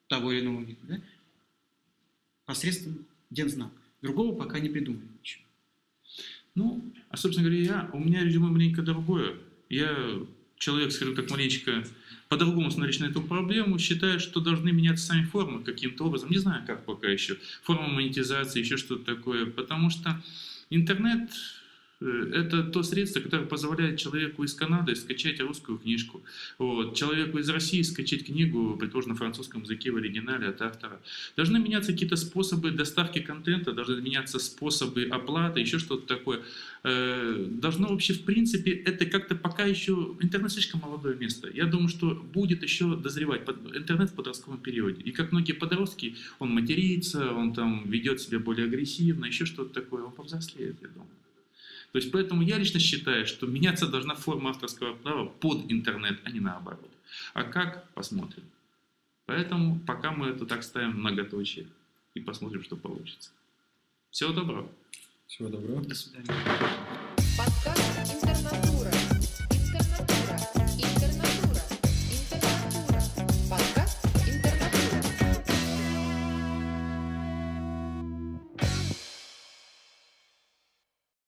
того 0.09 0.33
или 0.33 0.41
иного 0.41 0.63
вида, 0.63 0.81
да? 0.89 1.01
посредством 2.45 3.05
дензнаков. 3.31 3.79
Другого 4.03 4.37
пока 4.37 4.61
не 4.61 4.69
придумали 4.69 5.07
ничего. 5.21 5.45
Ну, 6.55 6.93
а, 7.11 7.17
собственно 7.17 7.49
говоря, 7.49 7.65
я, 7.65 7.91
у 7.93 7.99
меня 7.99 8.25
резюме 8.25 8.49
маленько 8.49 8.83
другое. 8.83 9.37
Я 9.69 9.95
человек, 10.59 10.93
скажем 10.93 11.15
так, 11.15 11.31
маленечко 11.31 11.85
по-другому 12.29 12.71
смотришь 12.71 12.99
на 12.99 13.07
эту 13.07 13.21
проблему, 13.23 13.79
считаю, 13.79 14.19
что 14.21 14.41
должны 14.41 14.73
меняться 14.73 15.07
сами 15.07 15.25
формы 15.25 15.63
каким-то 15.63 16.05
образом. 16.05 16.31
Не 16.31 16.39
знаю, 16.39 16.65
как 16.67 16.85
пока 16.85 17.09
еще. 17.09 17.37
Форма 17.63 17.89
монетизации, 17.89 18.61
еще 18.61 18.77
что-то 18.77 19.17
такое. 19.17 19.47
Потому 19.47 19.91
что 19.91 20.23
интернет 20.71 21.31
это 22.01 22.63
то 22.65 22.83
средство, 22.83 23.21
которое 23.21 23.47
позволяет 23.47 23.99
человеку 23.99 24.45
из 24.45 24.53
Канады 24.55 24.95
скачать 24.95 25.41
русскую 25.41 25.79
книжку, 25.79 26.23
вот, 26.59 26.95
человеку 26.95 27.39
из 27.39 27.49
России 27.49 27.81
скачать 27.83 28.27
книгу, 28.27 28.77
предположим, 28.79 29.13
на 29.13 29.17
французском 29.17 29.63
языке 29.63 29.91
в 29.91 29.97
оригинале 29.97 30.49
от 30.49 30.61
автора. 30.61 31.01
Должны 31.37 31.59
меняться 31.59 31.93
какие-то 31.93 32.17
способы 32.17 32.71
доставки 32.71 33.21
контента, 33.21 33.73
должны 33.73 34.01
меняться 34.03 34.39
способы 34.39 35.05
оплаты, 35.05 35.61
еще 35.61 35.79
что-то 35.79 36.07
такое. 36.07 36.43
Э, 36.85 37.47
должно 37.49 37.89
вообще, 37.89 38.13
в 38.13 38.25
принципе, 38.25 38.73
это 38.73 39.07
как-то 39.07 39.35
пока 39.35 39.65
еще... 39.65 40.17
Интернет 40.21 40.53
слишком 40.53 40.81
молодое 40.81 41.17
место. 41.17 41.49
Я 41.53 41.65
думаю, 41.65 41.89
что 41.89 42.15
будет 42.15 42.63
еще 42.63 42.95
дозревать 42.95 43.49
интернет 43.75 44.11
в 44.11 44.15
подростковом 44.15 44.59
периоде. 44.59 45.01
И 45.03 45.13
как 45.13 45.33
многие 45.33 45.53
подростки, 45.53 46.17
он 46.39 46.51
матерится, 46.51 47.33
он 47.33 47.55
там 47.55 47.89
ведет 47.89 48.21
себя 48.21 48.39
более 48.39 48.67
агрессивно, 48.67 49.25
еще 49.25 49.47
что-то 49.47 49.81
такое, 49.81 50.05
он 50.05 50.13
повзрослеет, 50.13 50.77
я 50.83 50.89
думаю. 50.89 51.09
То 51.97 52.01
есть 52.01 52.13
поэтому 52.13 52.43
я 52.43 52.59
лично 52.59 52.79
считаю, 52.79 53.27
что 53.27 53.47
меняться 53.47 53.87
должна 53.87 54.15
форма 54.15 54.51
авторского 54.51 54.93
права 54.93 55.25
под 55.25 55.73
интернет, 55.73 56.21
а 56.25 56.31
не 56.31 56.41
наоборот. 56.41 56.91
А 57.33 57.43
как? 57.43 57.89
Посмотрим. 57.95 58.45
Поэтому 59.25 59.81
пока 59.81 60.13
мы 60.13 60.27
это 60.27 60.45
так 60.45 60.63
ставим 60.63 61.01
многоточие 61.01 61.67
и 62.13 62.21
посмотрим, 62.21 62.63
что 62.63 62.77
получится. 62.77 63.31
Всего 64.11 64.35
доброго. 64.35 64.69
Всего 65.27 65.49
доброго. 65.49 65.83
До 65.87 65.95
свидания. 65.95 66.27